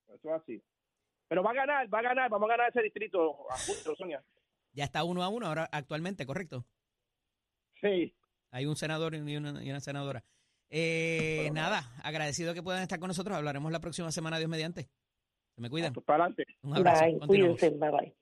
Eso 0.08 0.28
es 0.34 0.40
así. 0.42 0.62
Pero 1.28 1.42
va 1.42 1.50
a 1.50 1.54
ganar, 1.54 1.92
va 1.92 1.98
a 1.98 2.02
ganar, 2.02 2.30
vamos 2.30 2.48
a 2.48 2.52
ganar 2.52 2.68
ese 2.70 2.82
distrito, 2.82 3.46
apúntalo, 3.50 3.96
Sonia. 3.96 4.22
ya 4.72 4.84
está 4.84 5.02
uno 5.04 5.22
a 5.22 5.28
uno 5.28 5.46
ahora 5.46 5.68
actualmente, 5.72 6.24
¿correcto? 6.26 6.64
Sí. 7.80 8.14
Hay 8.52 8.66
un 8.66 8.76
senador 8.76 9.14
y 9.14 9.36
una, 9.36 9.62
y 9.62 9.70
una 9.70 9.80
senadora. 9.80 10.24
Eh, 10.70 11.50
nada, 11.52 11.92
agradecido 12.02 12.54
que 12.54 12.62
puedan 12.62 12.82
estar 12.82 12.98
con 12.98 13.08
nosotros. 13.08 13.36
Hablaremos 13.36 13.70
la 13.72 13.80
próxima 13.80 14.10
semana, 14.12 14.38
Dios 14.38 14.48
mediante. 14.50 14.88
Se 15.54 15.60
me 15.60 15.68
cuidan. 15.70 15.92
Pues 15.92 16.04
para 16.06 16.24
adelante. 16.24 16.44
Un 16.62 16.76
abrazo. 16.76 17.04
Bye, 17.04 17.18
cuídense, 17.26 17.70
bye 17.70 17.90
bye. 17.90 18.16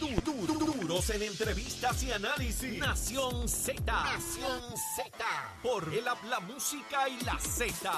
Du- 0.00 0.20
du- 0.22 0.46
du- 0.46 0.72
Duros 0.82 1.10
en 1.10 1.22
entrevistas 1.22 2.02
y 2.02 2.10
análisis. 2.12 2.78
Nación 2.78 3.48
Z. 3.48 3.82
Nación 3.84 4.60
Z. 4.96 5.58
Por 5.62 5.92
el 5.94 6.08
habla 6.08 6.40
música 6.40 7.08
y 7.08 7.22
la 7.24 7.38
Z. 7.38 7.90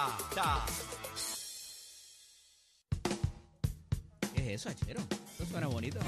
es 4.45 4.61
eso, 4.61 4.69
Achero? 4.69 5.01
Eso 5.35 5.47
suena 5.47 5.67
bonito. 5.67 5.99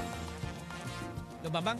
Los 1.43 1.51
Bambán. 1.51 1.79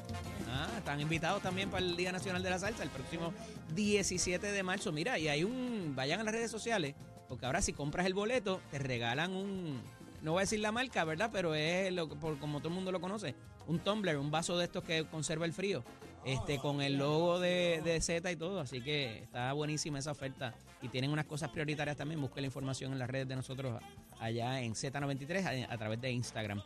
Ah, 0.49 0.69
están 0.77 0.99
invitados 1.01 1.41
también 1.41 1.69
para 1.69 1.85
el 1.85 1.95
Día 1.97 2.11
Nacional 2.11 2.41
de 2.41 2.49
la 2.49 2.59
Salsa 2.59 2.83
el 2.83 2.89
próximo 2.89 3.33
17 3.75 4.51
de 4.51 4.63
marzo. 4.63 4.91
Mira, 4.91 5.19
y 5.19 5.27
hay 5.27 5.43
un. 5.43 5.93
Vayan 5.95 6.19
a 6.19 6.23
las 6.23 6.33
redes 6.33 6.51
sociales, 6.51 6.95
porque 7.27 7.45
ahora 7.45 7.61
si 7.61 7.73
compras 7.73 8.05
el 8.05 8.13
boleto, 8.13 8.61
te 8.71 8.79
regalan 8.79 9.31
un. 9.33 9.81
No 10.21 10.31
voy 10.33 10.39
a 10.39 10.43
decir 10.43 10.59
la 10.59 10.71
marca, 10.71 11.03
¿verdad? 11.03 11.29
Pero 11.31 11.53
es 11.53 11.91
lo, 11.93 12.09
por, 12.09 12.39
como 12.39 12.59
todo 12.59 12.69
el 12.69 12.75
mundo 12.75 12.91
lo 12.91 13.01
conoce. 13.01 13.35
Un 13.67 13.79
tumbler, 13.79 14.17
un 14.17 14.31
vaso 14.31 14.57
de 14.57 14.65
estos 14.65 14.83
que 14.83 15.05
conserva 15.05 15.45
el 15.45 15.53
frío. 15.53 15.83
Este, 16.27 16.59
con 16.59 16.81
el 16.81 16.97
logo 16.97 17.39
de, 17.39 17.81
de 17.85 18.01
Z 18.01 18.29
y 18.29 18.35
todo. 18.35 18.59
Así 18.59 18.81
que 18.81 19.19
está 19.19 19.53
buenísima 19.53 19.99
esa 19.99 20.11
oferta. 20.11 20.53
Y 20.81 20.89
tienen 20.89 21.09
unas 21.09 21.25
cosas 21.25 21.49
prioritarias 21.49 21.95
también. 21.95 22.19
Busque 22.19 22.41
la 22.41 22.47
información 22.47 22.91
en 22.91 22.99
las 22.99 23.09
redes 23.09 23.29
de 23.29 23.35
nosotros 23.37 23.81
allá 24.19 24.59
en 24.59 24.73
Z93 24.73 25.67
a, 25.69 25.73
a 25.73 25.77
través 25.77 26.01
de 26.01 26.11
Instagram. 26.11 26.61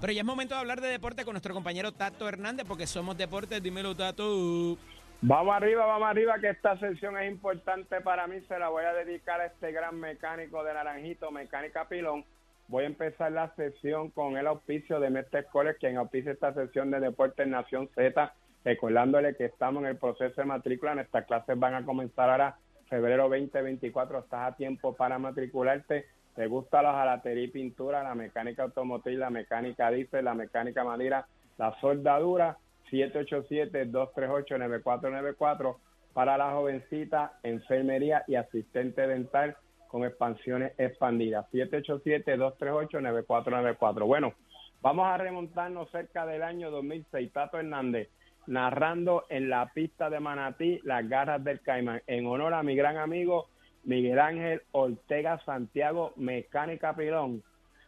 Pero 0.00 0.12
ya 0.12 0.20
es 0.20 0.26
momento 0.26 0.54
de 0.54 0.60
hablar 0.60 0.82
de 0.82 0.88
deporte 0.88 1.24
con 1.24 1.32
nuestro 1.32 1.54
compañero 1.54 1.92
Tato 1.92 2.28
Hernández, 2.28 2.66
porque 2.68 2.86
somos 2.86 3.16
deportes. 3.16 3.62
Dímelo, 3.62 3.96
Tato. 3.96 4.76
Vamos 5.22 5.56
arriba, 5.56 5.86
vamos 5.86 6.08
arriba, 6.08 6.38
que 6.38 6.50
esta 6.50 6.78
sesión 6.78 7.16
es 7.16 7.30
importante 7.30 8.02
para 8.02 8.26
mí. 8.26 8.36
Se 8.48 8.58
la 8.58 8.68
voy 8.68 8.84
a 8.84 8.92
dedicar 8.92 9.40
a 9.40 9.46
este 9.46 9.72
gran 9.72 9.98
mecánico 9.98 10.62
de 10.62 10.74
Naranjito, 10.74 11.30
Mecánica 11.30 11.88
Pilón. 11.88 12.26
Voy 12.68 12.84
a 12.84 12.88
empezar 12.88 13.32
la 13.32 13.54
sesión 13.54 14.10
con 14.10 14.36
el 14.36 14.46
auspicio 14.46 15.00
de 15.00 15.08
Mestre 15.08 15.44
College, 15.44 15.78
quien 15.78 15.96
auspicia 15.96 16.32
esta 16.32 16.52
sesión 16.52 16.90
de 16.90 17.00
Deportes 17.00 17.46
Nación 17.46 17.88
Z, 17.94 18.34
recordándole 18.66 19.34
que 19.36 19.44
estamos 19.44 19.84
en 19.84 19.90
el 19.90 19.96
proceso 19.96 20.40
de 20.40 20.44
matrícula. 20.44 20.96
Nuestras 20.96 21.24
clases 21.26 21.56
van 21.56 21.74
a 21.74 21.86
comenzar 21.86 22.28
ahora, 22.28 22.58
febrero 22.88 23.28
2024. 23.28 24.18
Estás 24.18 24.52
a 24.52 24.56
tiempo 24.56 24.96
para 24.96 25.20
matricularte. 25.20 26.06
¿Te 26.34 26.48
gusta 26.48 26.82
la 26.82 26.92
jalatería 26.92 27.44
y 27.44 27.48
pintura, 27.48 28.02
la 28.02 28.16
mecánica 28.16 28.64
automotriz, 28.64 29.18
la 29.18 29.30
mecánica 29.30 29.88
diésel, 29.92 30.24
la 30.24 30.34
mecánica 30.34 30.82
madera, 30.82 31.28
la 31.58 31.78
soldadura? 31.80 32.58
787-238-9494 32.90 35.76
para 36.12 36.36
la 36.36 36.50
jovencita, 36.50 37.38
enfermería 37.44 38.24
y 38.26 38.34
asistente 38.34 39.06
dental 39.06 39.56
con 39.86 40.04
expansiones 40.04 40.72
expandidas. 40.76 41.46
787-238-9494. 41.52 44.06
Bueno, 44.06 44.34
vamos 44.82 45.06
a 45.06 45.18
remontarnos 45.18 45.88
cerca 45.92 46.26
del 46.26 46.42
año 46.42 46.72
2006. 46.72 47.32
Tato 47.32 47.58
Hernández 47.58 48.08
narrando 48.46 49.24
en 49.28 49.48
la 49.48 49.72
pista 49.72 50.10
de 50.10 50.20
Manatí 50.20 50.80
las 50.84 51.08
garras 51.08 51.42
del 51.42 51.60
Caimán 51.60 52.02
en 52.06 52.26
honor 52.26 52.54
a 52.54 52.62
mi 52.62 52.76
gran 52.76 52.96
amigo 52.96 53.48
Miguel 53.86 54.18
Ángel 54.18 54.62
Ortega 54.72 55.38
Santiago, 55.44 56.12
mecánica 56.16 56.94
pilón. 56.94 57.42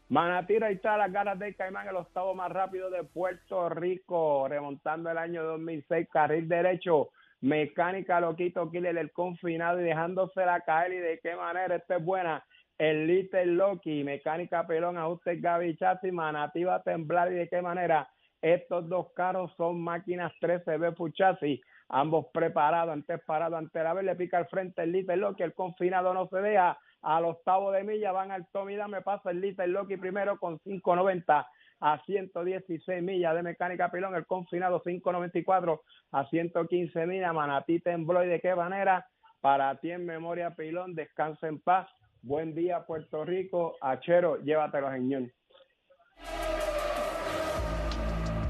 Manatí 0.08 0.54
está 0.54 0.96
las 0.96 1.12
garras 1.12 1.38
del 1.38 1.56
Caimán, 1.56 1.88
el 1.88 1.96
octavo 1.96 2.34
más 2.34 2.50
rápido 2.50 2.88
de 2.88 3.04
Puerto 3.04 3.68
Rico, 3.68 4.46
remontando 4.48 5.10
el 5.10 5.18
año 5.18 5.42
2006, 5.42 6.08
carril 6.10 6.48
derecho, 6.48 7.10
mecánica 7.40 8.20
loquito 8.20 8.70
killer 8.70 8.96
el 8.96 9.12
confinado 9.12 9.80
y 9.80 9.84
dejándosela 9.84 10.60
caer 10.60 10.92
y 10.94 10.98
de 10.98 11.20
qué 11.20 11.36
manera, 11.36 11.76
esta 11.76 11.96
es 11.96 12.04
buena. 12.04 12.44
El 12.78 13.08
Little 13.08 13.46
Loki, 13.46 14.04
mecánica 14.04 14.66
pelón, 14.66 14.96
ajuste 14.96 15.36
Gaby 15.36 15.76
Chasis, 15.76 16.12
Manatí 16.12 16.62
va 16.62 16.76
a 16.76 16.82
temblar 16.82 17.32
y 17.32 17.34
de 17.34 17.48
qué 17.48 17.60
manera. 17.60 18.08
Estos 18.40 18.88
dos 18.88 19.12
carros 19.14 19.52
son 19.56 19.80
máquinas 19.80 20.32
13B 20.40 20.94
Puchasi, 20.94 21.60
ambos 21.88 22.26
preparados, 22.32 22.92
antes 22.92 23.20
parado, 23.24 23.56
ante 23.56 23.82
la 23.82 23.94
vez 23.94 24.04
le 24.04 24.14
pica 24.14 24.38
al 24.38 24.46
frente 24.46 24.82
el 24.82 24.92
Little 24.92 25.16
Loki, 25.16 25.42
el 25.42 25.54
confinado 25.54 26.14
no 26.14 26.28
se 26.28 26.38
deja, 26.38 26.78
al 27.02 27.24
octavo 27.24 27.72
de 27.72 27.82
milla 27.82 28.12
van 28.12 28.30
al 28.30 28.46
Tommy 28.52 28.76
me 28.88 29.02
pasa 29.02 29.30
el 29.30 29.40
Little 29.40 29.68
Loki 29.68 29.96
primero 29.96 30.38
con 30.38 30.58
590 30.60 31.48
a 31.80 32.02
116 32.04 33.02
millas 33.02 33.34
de 33.34 33.42
mecánica 33.42 33.90
pilón, 33.90 34.14
el 34.14 34.26
confinado 34.26 34.82
594 34.82 35.82
a 36.12 36.26
115 36.28 37.06
millas, 37.06 37.34
Manatí 37.34 37.80
tembló 37.80 38.24
y 38.24 38.28
de 38.28 38.40
qué 38.40 38.54
manera, 38.54 39.06
para 39.40 39.74
ti 39.80 39.90
en 39.90 40.06
memoria 40.06 40.54
pilón, 40.54 40.94
descansa 40.94 41.48
en 41.48 41.60
paz, 41.60 41.88
buen 42.22 42.54
día 42.54 42.84
Puerto 42.86 43.24
Rico, 43.24 43.76
Achero, 43.80 44.36
llévatelo 44.42 44.90
señor. 44.92 45.30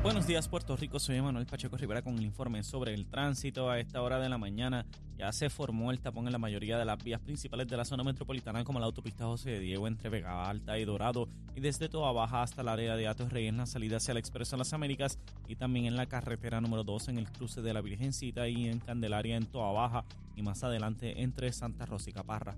Buenos 0.01 0.29
días 0.29 0.47
Puerto 0.49 0.77
Rico, 0.77 1.01
soy 1.01 1.21
Manuel 1.21 1.45
Pacheco 1.45 1.77
Rivera 1.77 2.03
con 2.03 2.15
el 2.15 2.23
informe 2.23 2.63
sobre 2.63 2.95
el 2.95 3.07
tránsito. 3.07 3.69
A 3.69 3.81
esta 3.81 4.01
hora 4.01 4.21
de 4.21 4.29
la 4.29 4.39
mañana 4.39 4.87
ya 5.19 5.33
se 5.33 5.51
formó 5.51 5.91
el 5.91 5.99
tapón 5.99 6.27
en 6.27 6.33
la 6.33 6.39
mayoría 6.39 6.79
de 6.79 6.85
las 6.85 7.03
vías 7.03 7.21
principales 7.21 7.67
de 7.67 7.77
la 7.77 7.85
zona 7.85 8.05
metropolitana 8.05 8.63
como 8.63 8.79
la 8.79 8.87
autopista 8.87 9.25
José 9.25 9.51
de 9.51 9.59
Diego 9.59 9.89
entre 9.89 10.09
Vega 10.09 10.49
Alta 10.49 10.79
y 10.79 10.85
Dorado 10.85 11.29
y 11.57 11.61
desde 11.61 11.89
Toa 11.89 12.13
Baja 12.13 12.43
hasta 12.43 12.63
el 12.63 12.69
área 12.69 12.95
de 12.95 13.09
Atos 13.09 13.33
Rey 13.33 13.49
en 13.49 13.57
la 13.57 13.67
salida 13.67 13.97
hacia 13.97 14.13
el 14.13 14.19
Expreso 14.19 14.57
Las 14.57 14.73
Américas 14.73 15.19
y 15.49 15.57
también 15.57 15.87
en 15.87 15.97
la 15.97 16.07
carretera 16.07 16.61
número 16.61 16.85
2 16.85 17.09
en 17.09 17.19
el 17.19 17.29
cruce 17.31 17.61
de 17.61 17.75
la 17.75 17.81
Virgencita 17.81 18.49
y 18.49 18.69
en 18.69 18.79
Candelaria 18.79 19.37
en 19.37 19.47
Toa 19.47 19.73
Baja 19.73 20.05
y 20.37 20.43
más 20.43 20.63
adelante 20.63 21.23
entre 21.23 21.53
Santa 21.53 21.87
Rosa 21.87 22.11
y 22.11 22.13
Caparra. 22.13 22.57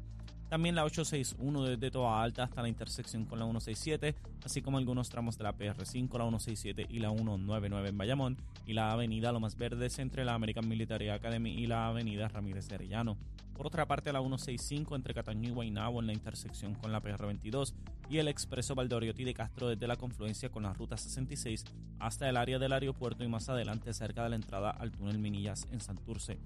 También 0.50 0.74
la 0.74 0.84
861 0.84 1.62
desde 1.62 1.92
Toa 1.92 2.24
Alta 2.24 2.42
hasta 2.42 2.60
la 2.60 2.68
intersección 2.68 3.24
con 3.24 3.38
la 3.38 3.44
167, 3.44 4.16
así 4.44 4.60
como 4.62 4.78
algunos 4.78 5.08
tramos 5.08 5.38
de 5.38 5.44
la 5.44 5.56
PR5, 5.56 6.18
la 6.18 6.24
167 6.24 6.86
y 6.90 6.98
la 6.98 7.10
199 7.10 7.88
en 7.88 7.96
Bayamón, 7.96 8.36
y 8.66 8.72
la 8.72 8.90
avenida 8.90 9.30
Lomas 9.30 9.56
Verdes 9.56 10.00
entre 10.00 10.24
la 10.24 10.34
American 10.34 10.68
Military 10.68 11.10
Academy 11.10 11.52
y 11.52 11.68
la 11.68 11.86
avenida 11.86 12.26
Ramírez 12.26 12.68
de 12.68 12.74
Arellano. 12.74 13.16
Por 13.54 13.68
otra 13.68 13.86
parte, 13.86 14.12
la 14.12 14.18
165 14.18 14.96
entre 14.96 15.14
Cataño 15.14 15.50
y 15.50 15.52
Guaynabo 15.52 16.00
en 16.00 16.08
la 16.08 16.14
intersección 16.14 16.74
con 16.74 16.90
la 16.90 17.00
PR22 17.00 17.72
y 18.08 18.18
el 18.18 18.26
expreso 18.26 18.74
Valdoriotti 18.74 19.22
de 19.22 19.34
Castro 19.34 19.68
desde 19.68 19.86
la 19.86 19.94
confluencia 19.94 20.48
con 20.48 20.64
la 20.64 20.72
ruta 20.72 20.96
66 20.96 21.64
hasta 22.00 22.28
el 22.28 22.36
área 22.36 22.58
del 22.58 22.72
aeropuerto 22.72 23.22
y 23.22 23.28
más 23.28 23.48
adelante 23.48 23.92
cerca 23.92 24.24
de 24.24 24.30
la 24.30 24.36
entrada 24.36 24.70
al 24.70 24.90
túnel 24.90 25.18
Minillas 25.18 25.68
en 25.70 25.80
Santurce. 25.80 26.40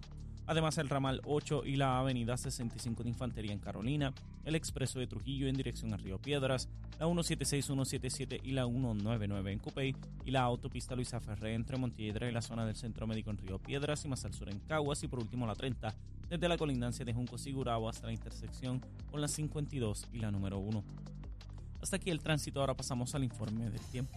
Además, 0.46 0.78
el 0.78 0.88
ramal 0.88 1.20
8 1.24 1.62
y 1.64 1.76
la 1.76 1.98
avenida 1.98 2.36
65 2.36 3.02
de 3.02 3.08
Infantería 3.08 3.52
en 3.52 3.58
Carolina, 3.58 4.12
el 4.44 4.54
expreso 4.54 4.98
de 4.98 5.06
Trujillo 5.06 5.48
en 5.48 5.56
dirección 5.56 5.92
a 5.94 5.96
Río 5.96 6.18
Piedras, 6.18 6.68
la 6.98 7.06
176, 7.06 7.64
177 7.64 8.40
y 8.42 8.52
la 8.52 8.66
199 8.66 9.52
en 9.52 9.58
Cupey 9.58 9.96
y 10.24 10.30
la 10.30 10.42
autopista 10.42 10.94
Luisa 10.94 11.20
Ferré 11.20 11.54
entre 11.54 11.78
Montiedra 11.78 12.28
y 12.28 12.32
la 12.32 12.42
zona 12.42 12.66
del 12.66 12.76
Centro 12.76 13.06
Médico 13.06 13.30
en 13.30 13.38
Río 13.38 13.58
Piedras 13.58 14.04
y 14.04 14.08
más 14.08 14.24
al 14.24 14.34
sur 14.34 14.50
en 14.50 14.58
Caguas 14.60 15.02
y 15.02 15.08
por 15.08 15.20
último 15.20 15.46
la 15.46 15.54
30 15.54 15.94
desde 16.28 16.48
la 16.48 16.58
colindancia 16.58 17.04
de 17.04 17.12
Junco 17.12 17.38
Sigurao 17.38 17.88
hasta 17.88 18.06
la 18.06 18.12
intersección 18.12 18.80
con 19.10 19.20
la 19.20 19.28
52 19.28 20.08
y 20.12 20.18
la 20.18 20.30
número 20.30 20.58
1. 20.58 20.84
Hasta 21.80 21.96
aquí 21.96 22.10
el 22.10 22.20
tránsito, 22.20 22.60
ahora 22.60 22.74
pasamos 22.74 23.14
al 23.14 23.24
informe 23.24 23.68
del 23.70 23.80
tiempo. 23.80 24.12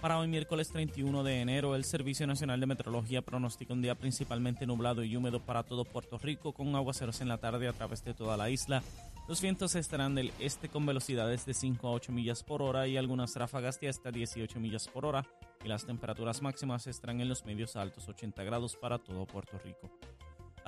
Para 0.00 0.16
hoy 0.16 0.28
miércoles 0.28 0.68
31 0.68 1.24
de 1.24 1.40
enero, 1.40 1.74
el 1.74 1.82
Servicio 1.82 2.24
Nacional 2.24 2.60
de 2.60 2.66
Meteorología 2.66 3.20
pronostica 3.20 3.72
un 3.72 3.82
día 3.82 3.96
principalmente 3.96 4.64
nublado 4.64 5.02
y 5.02 5.16
húmedo 5.16 5.40
para 5.40 5.64
todo 5.64 5.84
Puerto 5.84 6.18
Rico, 6.18 6.52
con 6.52 6.76
aguaceros 6.76 7.20
en 7.20 7.26
la 7.26 7.38
tarde 7.38 7.66
a 7.66 7.72
través 7.72 8.04
de 8.04 8.14
toda 8.14 8.36
la 8.36 8.48
isla. 8.48 8.84
Los 9.26 9.40
vientos 9.40 9.74
estarán 9.74 10.14
del 10.14 10.32
este 10.38 10.68
con 10.68 10.86
velocidades 10.86 11.44
de 11.46 11.52
5 11.52 11.88
a 11.88 11.90
8 11.90 12.12
millas 12.12 12.44
por 12.44 12.62
hora 12.62 12.86
y 12.86 12.96
algunas 12.96 13.34
ráfagas 13.34 13.80
de 13.80 13.88
hasta 13.88 14.12
18 14.12 14.60
millas 14.60 14.86
por 14.86 15.04
hora 15.04 15.26
y 15.64 15.68
las 15.68 15.84
temperaturas 15.84 16.42
máximas 16.42 16.86
estarán 16.86 17.20
en 17.20 17.28
los 17.28 17.44
medios 17.44 17.74
altos 17.74 18.08
80 18.08 18.44
grados 18.44 18.76
para 18.76 18.98
todo 18.98 19.26
Puerto 19.26 19.58
Rico. 19.58 19.90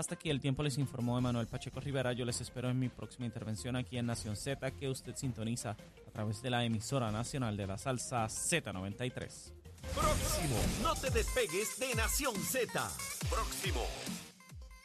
Hasta 0.00 0.14
aquí 0.14 0.30
el 0.30 0.40
tiempo 0.40 0.62
les 0.62 0.78
informó 0.78 1.18
Emanuel 1.18 1.46
Pacheco 1.46 1.78
Rivera. 1.78 2.14
Yo 2.14 2.24
les 2.24 2.40
espero 2.40 2.70
en 2.70 2.78
mi 2.78 2.88
próxima 2.88 3.26
intervención 3.26 3.76
aquí 3.76 3.98
en 3.98 4.06
Nación 4.06 4.34
Z 4.34 4.70
que 4.70 4.88
usted 4.88 5.14
sintoniza 5.14 5.72
a 5.72 6.10
través 6.10 6.40
de 6.40 6.48
la 6.48 6.64
emisora 6.64 7.10
nacional 7.10 7.54
de 7.54 7.66
la 7.66 7.76
salsa 7.76 8.24
Z93. 8.24 9.52
Próximo. 9.94 10.56
No 10.82 10.94
te 10.94 11.10
despegues 11.10 11.78
de 11.78 11.94
Nación 11.94 12.34
Z. 12.34 12.90
Próximo. 13.28 13.86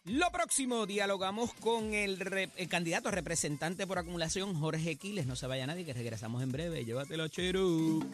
Lo 0.04 0.30
próximo, 0.32 0.86
dialogamos 0.86 1.54
con 1.54 1.93
el, 1.93 2.19
candidato 2.67 3.10
representante 3.10 3.88
por 3.88 3.99
acumulación, 3.99 4.54
Jorge 4.54 4.97
Quiles. 4.97 5.28
No 5.28 5.38
se 5.38 5.47
vaya 5.47 5.65
nadie, 5.65 5.86
que 5.86 5.93
regresamos 5.93 6.43
en 6.43 6.51
breve. 6.51 6.84
Llévatelo, 6.84 7.30
Cheru. 7.30 8.06